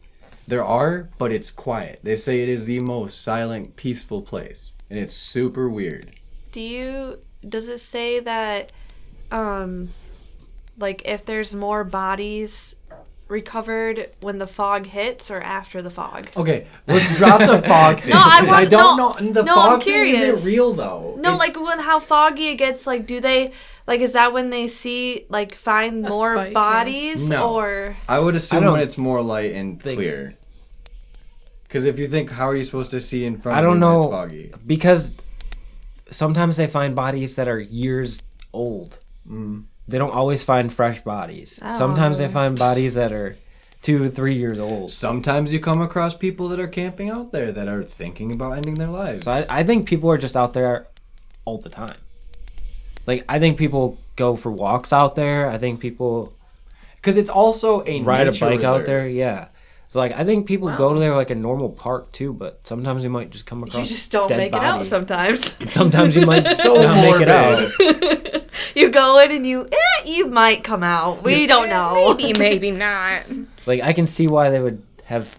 there 0.47 0.63
are 0.65 1.09
but 1.17 1.31
it's 1.31 1.49
quiet 1.51 1.99
they 2.03 2.15
say 2.17 2.41
it 2.41 2.49
is 2.49 2.65
the 2.65 2.79
most 2.79 3.21
silent 3.21 3.75
peaceful 3.77 4.21
place 4.21 4.73
and 4.89 4.99
it's 4.99 5.13
super 5.13 5.69
weird 5.69 6.11
Do 6.51 6.59
you? 6.59 7.19
Does 7.47 7.67
it 7.67 7.79
say 7.79 8.19
that, 8.21 8.71
um, 9.31 9.89
like 10.77 11.01
if 11.05 11.25
there's 11.25 11.53
more 11.53 11.83
bodies 11.83 12.75
recovered 13.29 14.09
when 14.21 14.37
the 14.37 14.45
fog 14.45 14.85
hits 14.85 15.31
or 15.31 15.39
after 15.41 15.81
the 15.81 15.89
fog? 15.89 16.27
okay 16.37 16.67
let's 16.87 17.17
drop 17.17 17.39
the 17.39 17.61
fog 17.67 17.99
thing 17.99 18.11
No, 18.11 18.19
I 18.21 18.41
because 18.41 18.51
want- 18.51 18.69
don't 18.69 18.97
no, 18.97 19.11
know 19.27 19.33
the 19.33 19.43
no, 19.43 19.55
I'm 19.55 19.69
fog 19.71 19.83
thing 19.83 19.93
curious. 19.93 20.21
isn't 20.39 20.45
real 20.51 20.73
though 20.73 21.15
No, 21.17 21.35
It's- 21.35 21.39
like 21.39 21.59
when 21.59 21.79
how 21.79 21.99
foggy 21.99 22.49
it 22.49 22.55
gets. 22.57 22.85
Like, 22.85 23.05
do 23.07 23.19
they 23.21 23.53
like? 23.87 24.01
Is 24.01 24.13
that 24.13 24.33
when 24.33 24.49
they 24.49 24.67
see 24.67 25.25
like 25.29 25.55
find 25.55 26.01
more 26.03 26.35
spike, 26.35 26.47
yeah. 26.49 26.53
bodies 26.53 27.27
No. 27.29 27.53
or? 27.55 27.95
i 28.07 28.19
would 28.19 28.35
assume 28.35 28.65
I 28.65 28.71
when 28.71 28.81
it's 28.81 28.97
more 28.97 29.21
light 29.21 29.53
and 29.53 29.81
think- 29.81 29.97
clear 29.99 30.35
because 31.63 31.85
if 31.85 31.97
you 31.97 32.07
think 32.07 32.31
how 32.31 32.45
are 32.47 32.55
you 32.55 32.63
supposed 32.63 32.91
to 32.91 32.99
see 32.99 33.25
in 33.25 33.37
front 33.37 33.57
I 33.57 33.61
don't 33.61 33.79
you 33.81 33.87
when 33.87 33.95
it's 33.95 34.03
know 34.05 34.09
foggy 34.11 34.53
because 34.67 35.13
sometimes 36.11 36.57
they 36.57 36.67
find 36.67 36.93
bodies 36.95 37.35
that 37.37 37.47
are 37.47 37.59
years 37.59 38.21
old. 38.53 38.99
Mm. 39.27 39.63
They 39.87 39.97
don't 39.97 40.11
always 40.13 40.43
find 40.43 40.71
fresh 40.71 41.01
bodies. 41.03 41.61
Sometimes 41.69 42.17
they 42.17 42.25
Oh. 42.25 42.29
find 42.29 42.57
bodies 42.57 42.93
that 42.95 43.11
are 43.11 43.35
two, 43.81 44.01
or 44.03 44.07
three 44.07 44.35
years 44.35 44.59
old. 44.59 44.89
sometimes 44.91 45.51
you 45.51 45.59
come 45.59 45.81
across 45.81 46.15
people 46.15 46.47
that 46.49 46.59
are 46.59 46.69
camping 46.69 47.09
out 47.09 47.33
there 47.33 47.51
that 47.51 47.67
are 47.67 47.83
thinking 47.83 48.31
about 48.31 48.55
ending 48.55 48.75
their 48.75 48.87
lives 48.87 49.23
So 49.23 49.31
I, 49.31 49.45
I 49.49 49.63
think 49.63 49.85
people 49.87 50.09
are 50.09 50.17
just 50.17 50.37
out 50.37 50.53
there 50.53 50.87
all 51.43 51.57
the 51.57 51.69
time. 51.69 51.97
like 53.05 53.25
I 53.27 53.39
think 53.39 53.57
people 53.57 53.97
go 54.15 54.37
for 54.37 54.51
walks 54.51 54.93
out 54.93 55.15
there. 55.15 55.49
I 55.49 55.57
think 55.57 55.81
people 55.81 56.31
Because 56.95 57.17
it's 57.17 57.29
also 57.29 57.83
a 57.85 58.01
ride 58.03 58.27
a 58.27 58.31
nature 58.31 58.47
bike 58.49 58.63
out 58.63 58.85
there. 58.85 59.05
Yeah. 59.05 59.47
So 59.93 59.99
like 59.99 60.15
I 60.15 60.25
think 60.25 60.47
people 60.47 60.75
go 60.75 60.91
to 60.95 60.99
there 60.99 61.15
like 61.15 61.29
a 61.29 61.35
normal 61.35 61.69
park 61.69 62.11
too, 62.11 62.33
but 62.33 62.65
sometimes 62.65 63.03
you 63.03 63.11
might 63.11 63.29
just 63.29 63.45
come 63.45 63.61
across 63.61 63.83
You 63.83 63.95
just 63.95 64.11
don't 64.11 64.27
dead 64.27 64.37
make 64.37 64.47
it 64.47 64.55
out 64.55 64.77
body. 64.77 64.85
sometimes. 64.85 65.71
Sometimes 65.71 66.15
you 66.15 66.25
might 66.25 66.39
So 66.63 66.81
not 66.81 66.95
make 66.95 67.21
it 67.21 67.29
out. 67.29 68.43
you 68.75 68.89
go 68.89 69.19
in 69.19 69.31
and 69.31 69.45
you, 69.45 69.67
eh, 69.71 70.07
you 70.07 70.25
might 70.25 70.63
come 70.63 70.81
out. 70.81 71.21
We 71.21 71.45
don't 71.45 71.69
know. 71.69 72.15
Maybe, 72.15 72.39
maybe 72.39 72.71
not. 72.71 73.21
Like 73.67 73.81
I 73.83 73.93
can 73.93 74.07
see 74.07 74.25
why 74.25 74.49
they 74.49 74.59
would 74.59 74.81
have 75.03 75.37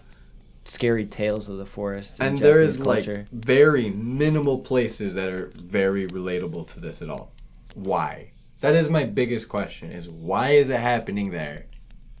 scary 0.63 1.05
tales 1.05 1.49
of 1.49 1.57
the 1.57 1.65
forest. 1.65 2.21
And 2.21 2.37
there 2.37 2.61
is 2.61 2.77
culture. 2.77 3.27
like 3.31 3.31
very 3.31 3.89
minimal 3.89 4.59
places 4.59 5.15
that 5.15 5.27
are 5.27 5.51
very 5.53 6.07
relatable 6.07 6.65
to 6.75 6.79
this 6.79 7.01
at 7.01 7.09
all. 7.09 7.33
Why? 7.73 8.31
That 8.61 8.73
is 8.73 8.89
my 8.89 9.03
biggest 9.03 9.49
question: 9.49 9.91
is 9.91 10.07
why 10.07 10.51
is 10.51 10.69
it 10.69 10.79
happening 10.79 11.31
there? 11.31 11.65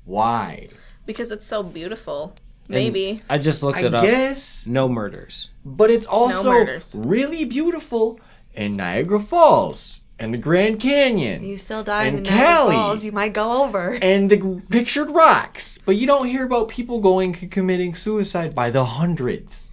Why? 0.03 0.67
Because 1.05 1.31
it's 1.31 1.45
so 1.45 1.63
beautiful. 1.63 2.33
Maybe. 2.67 3.21
I 3.29 3.37
just 3.37 3.61
looked 3.61 3.77
I 3.79 3.85
it 3.85 3.93
up. 3.93 4.01
guess, 4.03 4.65
No 4.65 4.89
murders. 4.89 5.51
but 5.63 5.91
it's 5.91 6.05
also 6.07 6.49
murders. 6.51 6.95
really 6.97 7.45
beautiful 7.45 8.19
in 8.55 8.75
Niagara 8.75 9.19
Falls 9.19 10.01
and 10.17 10.33
the 10.33 10.37
Grand 10.39 10.79
Canyon. 10.79 11.43
You 11.45 11.57
still 11.57 11.83
die 11.83 12.05
And 12.05 12.17
in 12.19 12.23
Niagara 12.23 12.39
Cali. 12.47 12.75
Falls. 12.75 13.03
You 13.03 13.11
might 13.11 13.33
go 13.33 13.63
over. 13.63 13.99
and 14.01 14.31
the 14.31 14.61
pictured 14.71 15.11
rocks, 15.11 15.77
but 15.85 15.95
you 15.95 16.07
don't 16.07 16.27
hear 16.27 16.43
about 16.45 16.69
people 16.69 16.99
going 17.01 17.35
and 17.39 17.51
committing 17.51 17.93
suicide 17.93 18.55
by 18.55 18.71
the 18.71 18.83
hundreds. 18.85 19.69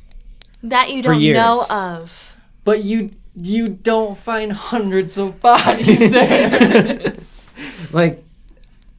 That 0.62 0.92
you 0.92 1.00
don't 1.02 1.22
know 1.32 1.64
of. 1.70 2.34
But 2.64 2.84
you 2.84 3.10
you 3.34 3.68
don't 3.68 4.18
find 4.18 4.52
hundreds 4.52 5.16
of 5.16 5.40
bodies 5.40 5.98
there. 6.10 7.14
Like 7.92 8.21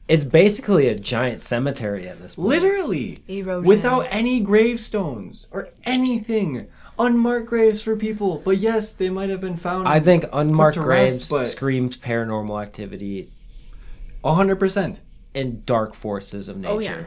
it's 0.08 0.24
basically 0.24 0.88
a 0.88 0.94
giant 0.94 1.40
cemetery 1.40 2.08
at 2.08 2.20
this 2.20 2.34
point. 2.34 2.48
Literally, 2.48 3.18
Erosion. 3.28 3.66
without 3.66 4.06
any 4.10 4.40
gravestones 4.40 5.46
or 5.50 5.70
anything, 5.84 6.68
unmarked 6.98 7.46
graves 7.46 7.80
for 7.80 7.96
people. 7.96 8.42
But 8.44 8.58
yes, 8.58 8.92
they 8.92 9.10
might 9.10 9.30
have 9.30 9.40
been 9.40 9.56
found. 9.56 9.88
I 9.88 10.00
think 10.00 10.24
unmarked 10.32 10.78
graves 10.78 11.16
rest, 11.16 11.30
but- 11.30 11.46
screams 11.46 11.96
paranormal 11.96 12.62
activity 12.62 13.30
hundred 14.24 14.56
percent. 14.56 15.00
and 15.34 15.66
dark 15.66 15.94
forces 15.94 16.48
of 16.48 16.56
oh, 16.56 16.60
nature. 16.60 16.72
Oh, 16.74 16.78
yeah. 16.78 17.04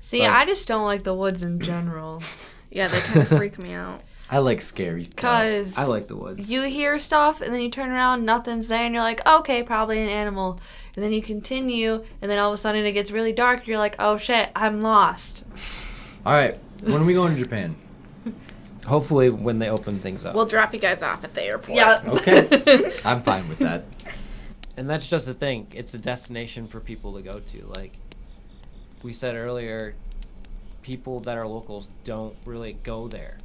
See, 0.00 0.20
Like- 0.20 0.30
I 0.30 0.44
just 0.46 0.68
don't 0.68 0.84
like 0.84 1.02
the 1.02 1.14
woods 1.14 1.42
in 1.42 1.60
general. 1.60 2.22
Yeah, 2.70 2.88
they 2.88 2.98
kind 2.98 3.20
of 3.20 3.28
freak 3.28 3.56
me 3.62 3.72
out. 3.72 4.00
I 4.30 4.38
like 4.38 4.62
scary. 4.62 5.04
stuff. 5.04 5.16
Because 5.16 5.76
I 5.78 5.84
like 5.84 6.08
the 6.08 6.16
woods. 6.16 6.50
you 6.50 6.62
hear 6.62 6.98
stuff 6.98 7.40
and 7.40 7.52
then 7.52 7.60
you 7.60 7.68
turn 7.70 7.90
around, 7.90 8.24
nothing's 8.24 8.68
there, 8.68 8.84
and 8.84 8.94
you're 8.94 9.02
like, 9.02 9.26
okay, 9.26 9.62
probably 9.62 10.02
an 10.02 10.08
animal. 10.08 10.58
And 10.96 11.04
then 11.04 11.12
you 11.12 11.22
continue, 11.22 12.04
and 12.22 12.30
then 12.30 12.38
all 12.38 12.52
of 12.52 12.54
a 12.54 12.58
sudden 12.58 12.84
it 12.86 12.92
gets 12.92 13.10
really 13.10 13.32
dark. 13.32 13.66
You're 13.66 13.78
like, 13.78 13.96
oh 13.98 14.16
shit, 14.16 14.50
I'm 14.56 14.80
lost. 14.80 15.44
All 16.26 16.32
right, 16.32 16.56
when 16.82 17.02
are 17.02 17.04
we 17.04 17.12
going 17.14 17.34
to 17.36 17.42
Japan? 17.42 17.76
Hopefully, 18.86 19.28
when 19.28 19.58
they 19.58 19.68
open 19.68 19.98
things 19.98 20.24
up. 20.24 20.34
We'll 20.34 20.46
drop 20.46 20.72
you 20.72 20.80
guys 20.80 21.02
off 21.02 21.22
at 21.24 21.34
the 21.34 21.44
airport. 21.44 21.76
Yeah. 21.76 22.00
Okay, 22.08 22.92
I'm 23.04 23.22
fine 23.22 23.46
with 23.48 23.58
that. 23.58 23.84
and 24.76 24.88
that's 24.88 25.08
just 25.10 25.26
the 25.26 25.34
thing. 25.34 25.66
It's 25.72 25.92
a 25.94 25.98
destination 25.98 26.66
for 26.66 26.80
people 26.80 27.12
to 27.14 27.22
go 27.22 27.40
to. 27.40 27.66
Like 27.76 27.92
we 29.02 29.12
said 29.12 29.34
earlier, 29.34 29.94
people 30.82 31.20
that 31.20 31.36
are 31.36 31.46
locals 31.46 31.88
don't 32.04 32.34
really 32.46 32.74
go 32.82 33.06
there. 33.08 33.36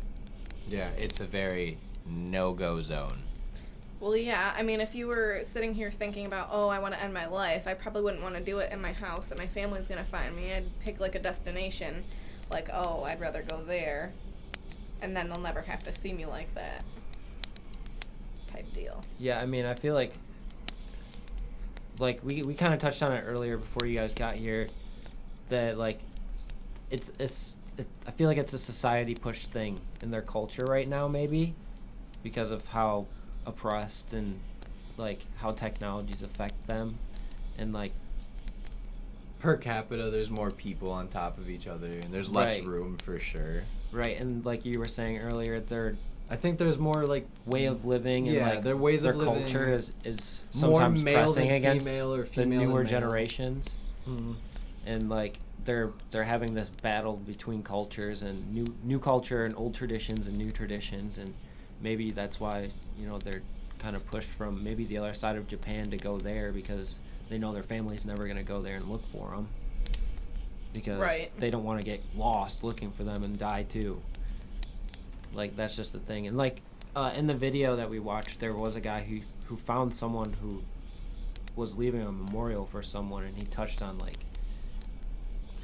Yeah, 0.70 0.90
it's 0.98 1.20
a 1.20 1.26
very 1.26 1.78
no-go 2.06 2.82
zone. 2.82 3.24
Well, 4.00 4.16
yeah. 4.16 4.54
I 4.56 4.64
mean, 4.64 4.80
if 4.80 4.96
you 4.96 5.08
were 5.08 5.40
sitting 5.44 5.74
here 5.74 5.92
thinking 5.92 6.26
about, 6.26 6.50
oh, 6.52 6.70
I 6.70 6.80
want 6.80 6.94
to 6.94 7.04
end 7.04 7.14
my 7.14 7.26
life, 7.26 7.68
I 7.68 7.74
probably 7.74 8.02
wouldn't 8.04 8.24
want 8.24 8.36
to 8.36 8.42
do 8.42 8.60
it 8.60 8.72
in 8.72 8.82
my 8.82 8.94
house 8.94 9.32
and 9.32 9.40
my 9.40 9.48
family's 9.48 9.88
going 9.88 10.04
to 10.04 10.10
find 10.10 10.36
me. 10.36 10.54
I'd 10.54 10.80
pick 10.80 11.00
like 11.00 11.16
a 11.16 11.20
destination, 11.20 12.04
like, 12.50 12.70
oh, 12.72 13.04
I'd 13.04 13.20
rather 13.20 13.42
go 13.42 13.62
there. 13.62 14.12
And 15.02 15.16
then 15.16 15.30
they'll 15.30 15.40
never 15.40 15.62
have 15.62 15.84
to 15.84 15.94
see 15.94 16.14
me 16.14 16.26
like 16.26 16.54
that. 16.56 16.84
Type 18.48 18.72
deal. 18.74 19.04
Yeah, 19.18 19.40
I 19.40 19.46
mean, 19.46 19.66
I 19.66 19.74
feel 19.74 19.96
like 19.96 20.14
like 22.00 22.24
we 22.24 22.44
we 22.44 22.54
kind 22.54 22.74
of 22.74 22.80
touched 22.80 23.04
on 23.04 23.12
it 23.12 23.24
earlier 23.28 23.58
before 23.58 23.86
you 23.86 23.98
guys 23.98 24.14
got 24.14 24.36
here 24.36 24.68
that 25.50 25.78
like 25.78 26.00
it's 26.90 27.12
it's 27.20 27.56
it, 27.80 27.88
I 28.08 28.12
feel 28.12 28.28
like 28.28 28.38
it's 28.38 28.54
a 28.54 28.58
society 28.60 29.16
push 29.16 29.46
thing 29.46 29.80
in 30.02 30.12
their 30.12 30.22
culture 30.22 30.66
right 30.66 30.88
now 30.88 31.08
maybe 31.08 31.54
because 32.24 32.52
of 32.52 32.66
how 32.68 33.06
oppressed 33.46 34.14
and 34.14 34.40
like 34.98 35.22
how 35.38 35.52
technologies 35.52 36.22
affect 36.22 36.68
them 36.68 36.98
and 37.58 37.74
like 37.74 37.94
Per 39.40 39.56
capita, 39.56 40.10
there's 40.10 40.30
more 40.30 40.52
people 40.52 40.92
on 40.92 41.08
top 41.08 41.38
of 41.38 41.50
each 41.50 41.66
other, 41.66 41.88
and 41.88 42.14
there's 42.14 42.30
less 42.30 42.60
Right. 42.60 42.66
room 42.66 42.98
for 42.98 43.18
sure. 43.20 43.64
right 43.94 44.20
and 44.20 44.46
like 44.46 44.66
you 44.66 44.78
were 44.80 44.88
saying 44.88 45.20
earlier 45.20 45.60
their 45.62 45.96
I 46.30 46.36
think 46.36 46.60
there's 46.60 46.78
more 46.78 47.06
like 47.08 47.26
way 47.46 47.66
of 47.66 47.86
living 47.86 48.28
and 48.28 48.36
Yeah, 48.38 48.50
like 48.50 48.64
their 48.64 48.76
ways 48.78 49.02
their 49.04 49.14
of 49.14 49.18
living 49.20 49.42
culture 49.42 49.68
is 49.74 49.94
is 50.04 50.44
sometimes 50.52 51.02
pressing 51.02 51.52
against 51.52 51.88
female 51.88 52.14
or 52.14 52.24
the 52.24 52.26
female 52.26 52.60
than 52.60 52.70
newer 52.70 52.84
generations 52.84 53.78
Mhm. 54.08 54.36
and 54.86 55.10
like 55.10 55.40
they're 55.66 55.92
they're 56.12 56.24
having 56.24 56.54
this 56.54 56.70
battle 56.70 57.18
between 57.18 57.62
cultures 57.64 58.22
and 58.22 58.54
new 58.54 58.66
new 58.84 59.00
culture 59.00 59.46
and 59.46 59.56
old 59.56 59.76
traditions 59.76 60.28
and 60.28 60.38
new 60.38 60.52
traditions 60.52 61.18
and 61.18 61.34
maybe 61.82 62.12
that's 62.12 62.40
why 62.40 62.70
you 62.98 63.08
know 63.08 63.18
they're 63.20 63.42
kind 63.80 63.96
of 63.96 64.06
pushed 64.08 64.30
from 64.30 64.64
maybe 64.64 64.86
the 64.86 64.98
other 64.98 65.14
side 65.14 65.36
of 65.36 65.48
Japan 65.48 65.90
to 65.92 65.98
go 65.98 66.18
there 66.18 66.52
because 66.52 67.00
they 67.30 67.38
know 67.38 67.54
their 67.54 67.64
family's 67.64 68.06
never 68.06 68.26
going 68.26 68.38
to 68.38 68.44
go 68.44 68.62
there 68.62 68.76
and 68.76 68.88
look 68.88 69.06
for 69.08 69.30
them 69.32 69.48
because 70.74 71.00
Right. 71.00 71.30
they 71.38 71.50
don't 71.50 71.64
want 71.64 71.80
to 71.80 71.86
get 71.86 72.02
lost 72.16 72.64
looking 72.64 72.92
for 72.92 73.04
them 73.04 73.24
and 73.24 73.38
die 73.38 73.64
too 73.64 74.02
like 75.34 75.56
that's 75.56 75.76
just 75.76 75.94
the 75.94 76.00
thing 76.00 76.28
and 76.28 76.38
like 76.38 76.62
uh, 76.96 77.12
in 77.16 77.28
the 77.28 77.34
video 77.34 77.76
that 77.76 77.90
we 77.90 78.00
watched 78.00 78.40
there 78.40 78.54
was 78.54 78.76
a 78.76 78.82
guy 78.82 79.02
who 79.04 79.20
who 79.46 79.56
found 79.58 79.94
someone 79.94 80.34
who 80.42 80.62
was 81.56 81.78
leaving 81.78 82.02
a 82.02 82.12
memorial 82.12 82.66
for 82.66 82.82
someone 82.82 83.24
and 83.24 83.36
he 83.38 83.44
touched 83.46 83.82
on 83.82 83.98
like 84.00 84.18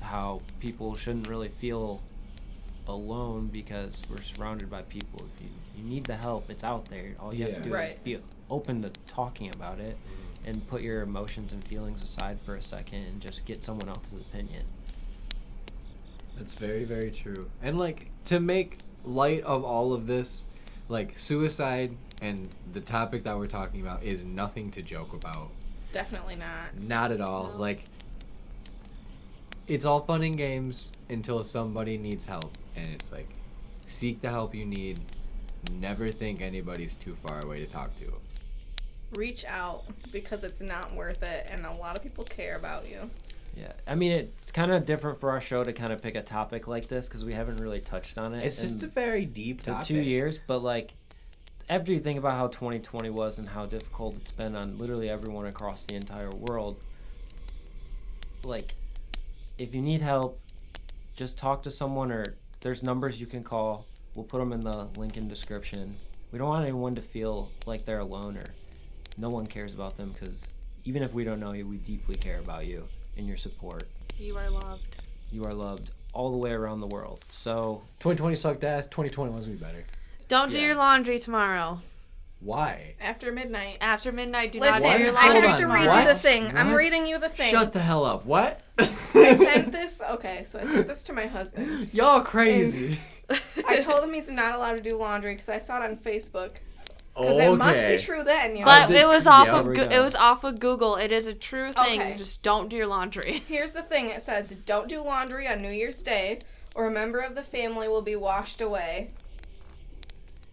how 0.06 0.42
people 0.60 0.96
shouldn't 0.96 1.28
really 1.28 1.50
feel 1.50 2.02
alone 2.88 3.48
because 3.48 4.04
we're 4.10 4.22
surrounded 4.22 4.70
by 4.70 4.82
people 4.84 5.26
if 5.36 5.44
you, 5.44 5.50
you 5.78 5.90
need 5.90 6.04
the 6.06 6.16
help 6.16 6.50
it's 6.50 6.64
out 6.64 6.86
there 6.86 7.16
all 7.20 7.34
you 7.34 7.44
have 7.46 7.56
to 7.56 7.62
do 7.62 7.76
is 7.76 7.94
be 8.04 8.20
open 8.50 8.82
to 8.82 8.90
talking 9.08 9.50
about 9.56 9.80
it 9.80 9.98
mm-hmm. 9.98 10.50
and 10.50 10.68
put 10.68 10.82
your 10.82 11.02
emotions 11.02 11.52
and 11.52 11.64
feelings 11.64 12.04
aside 12.04 12.40
for 12.46 12.56
a 12.56 12.62
second 12.62 13.00
and 13.00 13.20
just 13.22 13.44
get 13.46 13.64
someone 13.64 13.90
else's 13.90 14.22
opinion 14.22 14.64
That's 16.38 16.54
very, 16.54 16.84
very 16.84 17.12
true. 17.12 17.50
And 17.62 17.78
like 17.78 18.08
to 18.26 18.40
make 18.40 18.80
light 19.04 19.44
of 19.44 19.64
all 19.64 19.94
of 19.94 20.08
this, 20.08 20.46
like 20.90 21.18
suicide 21.18 21.96
and 22.22 22.50
the 22.72 22.82
topic 22.82 23.24
that 23.24 23.38
we're 23.38 23.48
talking 23.48 23.82
about 23.82 24.04
is 24.04 24.24
nothing 24.26 24.72
to 24.72 24.82
joke 24.82 25.14
about. 25.14 25.50
Definitely 25.92 26.36
not. 26.36 26.78
Not 26.78 27.12
at 27.12 27.22
all. 27.22 27.52
No. 27.54 27.60
Like 27.60 27.84
it's 29.68 29.86
all 29.86 30.02
fun 30.02 30.22
and 30.24 30.38
games 30.38 30.92
until 31.10 31.42
somebody 31.44 31.98
needs 31.98 32.26
help 32.26 32.58
and 32.76 32.88
it's 32.94 33.12
like 33.12 33.30
seek 33.88 34.22
the 34.22 34.30
help 34.30 34.54
you 34.56 34.66
need. 34.66 35.00
Never 35.72 36.12
think 36.12 36.42
anybody's 36.42 36.96
too 36.96 37.16
far 37.26 37.42
away 37.44 37.60
to 37.60 37.66
talk 37.66 37.96
to. 38.00 38.14
Reach 39.16 39.46
out 39.46 39.84
because 40.12 40.44
it's 40.44 40.62
not 40.62 40.94
worth 40.94 41.24
it, 41.24 41.48
and 41.50 41.66
a 41.66 41.74
lot 41.74 41.96
of 41.98 42.04
people 42.04 42.24
care 42.24 42.56
about 42.56 42.88
you. 42.90 43.10
yeah 43.56 43.72
i 43.88 43.96
mean 43.96 44.12
it's 44.12 44.52
kind 44.52 44.72
of 44.72 44.86
different 44.86 45.20
for 45.20 45.30
our 45.32 45.40
show 45.40 45.60
to 45.60 45.72
kind 45.72 45.94
of 45.94 46.02
pick 46.02 46.16
a 46.16 46.22
topic 46.22 46.68
like 46.68 46.88
this 46.90 47.08
because 47.08 47.24
we 47.24 47.34
haven't 47.34 47.58
really 47.62 47.80
touched 47.80 48.18
on 48.18 48.34
it 48.34 48.44
It's 48.46 48.60
just 48.62 48.84
a 48.84 48.88
very 48.88 49.24
deep 49.26 49.64
topic. 49.64 49.88
two 49.88 50.02
years 50.02 50.38
but 50.46 50.60
like 50.62 50.94
after 51.70 51.92
you 51.94 52.00
think 52.00 52.18
about 52.20 52.34
how 52.34 52.48
2020 52.48 53.10
was 53.12 53.38
and 53.40 53.48
how 53.48 53.66
difficult 53.66 54.18
it's 54.18 54.32
been 54.32 54.56
on 54.58 54.78
literally 54.78 55.10
everyone 55.10 55.46
across 55.46 55.86
the 55.86 55.96
entire 55.96 56.32
world 56.32 56.76
like 58.44 58.76
if 59.58 59.74
you 59.76 59.82
need 59.82 60.02
help 60.02 60.40
just 61.16 61.38
talk 61.38 61.64
to 61.64 61.72
someone 61.72 62.12
or 62.12 62.36
there's 62.62 62.84
numbers 62.84 63.20
you 63.20 63.28
can 63.28 63.44
call 63.44 63.86
we'll 64.14 64.26
put 64.26 64.40
them 64.40 64.52
in 64.54 64.62
the 64.62 64.88
link 64.98 65.18
in 65.18 65.28
description 65.28 65.96
we 66.32 66.40
don't 66.40 66.48
want 66.50 66.64
anyone 66.64 66.96
to 66.96 67.02
feel 67.02 67.50
like 67.66 67.86
they're 67.86 68.00
alone 68.00 68.38
or 68.38 68.46
no 69.18 69.30
one 69.30 69.46
cares 69.48 69.74
about 69.74 69.96
them 69.98 70.12
because 70.12 70.50
even 70.84 71.02
if 71.02 71.14
we 71.14 71.24
don't 71.24 71.40
know 71.40 71.54
you 71.54 71.66
we 71.68 71.78
deeply 71.78 72.16
care 72.16 72.40
about 72.40 72.66
you 72.66 72.84
and 73.18 73.28
your 73.28 73.38
support 73.38 73.84
You 74.20 74.38
are 74.38 74.50
loved. 74.50 75.02
you 75.32 75.46
are 75.46 75.54
loved 75.54 75.92
all 76.14 76.32
the 76.32 76.38
way 76.38 76.52
around 76.52 76.80
the 76.82 76.88
world 76.88 77.24
so 77.30 77.82
2020 78.00 78.36
sucked 78.36 78.64
ass. 78.64 78.88
2021 78.88 79.38
was 79.38 79.46
gonna 79.48 79.58
be 79.58 79.64
better. 79.64 79.84
Don't 80.28 80.52
do 80.52 80.58
Yeah. 80.58 80.68
your 80.68 80.76
laundry 80.76 81.20
tomorrow. 81.20 81.80
Why? 82.46 82.94
After 83.02 83.32
midnight. 83.32 83.80
After 83.82 84.12
midnight, 84.12 84.52
do 84.52 84.60
not 84.60 84.80
Listen, 84.80 84.98
do 84.98 85.04
your 85.04 85.14
laundry. 85.14 85.30
I 85.30 85.34
laundry 85.34 85.50
have 85.50 85.60
to 85.60 85.66
read 85.66 85.80
tomorrow. 85.82 86.02
you 86.02 86.08
the 86.08 86.16
thing. 86.16 86.56
I'm 86.56 86.74
reading 86.74 87.08
you 87.08 87.18
the 87.18 87.28
thing. 87.28 87.52
Shut 87.52 87.74
the 87.74 87.80
hell 87.80 88.06
up. 88.06 88.24
What? 88.28 88.62
I 88.78 89.34
sent 89.34 89.72
this. 89.72 90.00
Okay, 90.12 90.44
so 90.46 90.60
I 90.60 90.66
sent 90.66 90.88
this 90.88 91.02
to 91.04 91.14
my 91.14 91.26
husband. 91.26 91.90
Y'all 91.92 92.22
crazy. 92.22 93.00
I 93.68 93.80
told 93.80 94.04
him 94.04 94.14
he's 94.14 94.30
not 94.30 94.54
allowed 94.54 94.78
to 94.78 94.84
do 94.84 94.96
laundry 94.96 95.34
because 95.34 95.50
I 95.50 95.58
saw 95.58 95.84
it 95.84 95.90
on 95.90 95.98
Facebook. 95.98 96.58
Because 97.18 97.40
it 97.40 97.58
must 97.58 97.88
be 97.88 97.98
true 97.98 98.24
then. 98.24 98.56
You 98.56 98.60
know? 98.60 98.66
But 98.66 98.92
it 98.92 99.08
was 99.08 99.26
off 99.26 99.48
yeah, 99.48 99.60
of 99.62 99.66
Go- 99.74 99.90
go. 99.90 99.96
it 99.96 100.02
was 100.02 100.14
off 100.14 100.44
of 100.44 100.60
Google. 100.60 100.98
It 100.98 101.12
is 101.12 101.26
a 101.26 101.34
true 101.34 101.74
thing. 101.74 102.00
Okay. 102.00 102.16
Just 102.16 102.44
don't 102.44 102.70
do 102.70 102.76
your 102.76 102.86
laundry. 102.88 103.40
Here's 103.48 103.72
the 103.72 103.82
thing 103.82 104.10
it 104.10 104.22
says 104.22 104.52
don't 104.52 104.88
do 104.88 105.02
laundry 105.02 105.48
on 105.48 105.64
New 105.64 105.72
Year's 105.72 106.04
Day, 106.04 106.42
or 106.76 106.86
a 106.86 106.92
member 106.92 107.22
of 107.22 107.34
the 107.34 107.42
family 107.42 107.88
will 107.88 108.04
be 108.04 108.16
washed 108.16 108.62
away. 108.62 109.12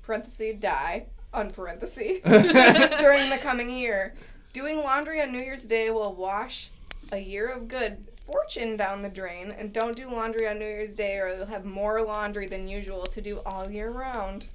Parenthesis, 0.03 0.57
die. 0.59 1.07
Unparenthesis. 1.33 2.21
during 3.01 3.31
the 3.31 3.39
coming 3.41 3.71
year. 3.71 4.15
Doing 4.53 4.79
laundry 4.79 5.21
on 5.21 5.33
New 5.33 5.39
Year's 5.39 5.65
Day 5.65 5.91
will 5.91 6.15
wash 6.15 6.71
a 7.11 7.19
year 7.19 7.49
of 7.49 7.69
good 7.69 8.05
fortune 8.25 8.77
down 8.77 9.03
the 9.03 9.09
drain, 9.09 9.51
and 9.51 9.73
don't 9.73 9.97
do 9.97 10.09
laundry 10.09 10.47
on 10.47 10.59
New 10.59 10.67
Year's 10.67 10.95
Day, 10.95 11.19
or 11.19 11.35
you'll 11.35 11.47
have 11.47 11.65
more 11.65 12.03
laundry 12.03 12.47
than 12.47 12.69
usual 12.69 13.07
to 13.07 13.21
do 13.21 13.41
all 13.45 13.71
year 13.71 13.91
round. 13.91 14.47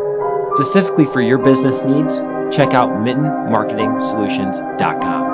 specifically 0.55 1.07
for 1.07 1.21
your 1.21 1.39
business 1.39 1.83
needs, 1.83 2.19
check 2.57 2.75
out 2.75 2.91
mittenmarketingsolutions.com. 2.91 5.26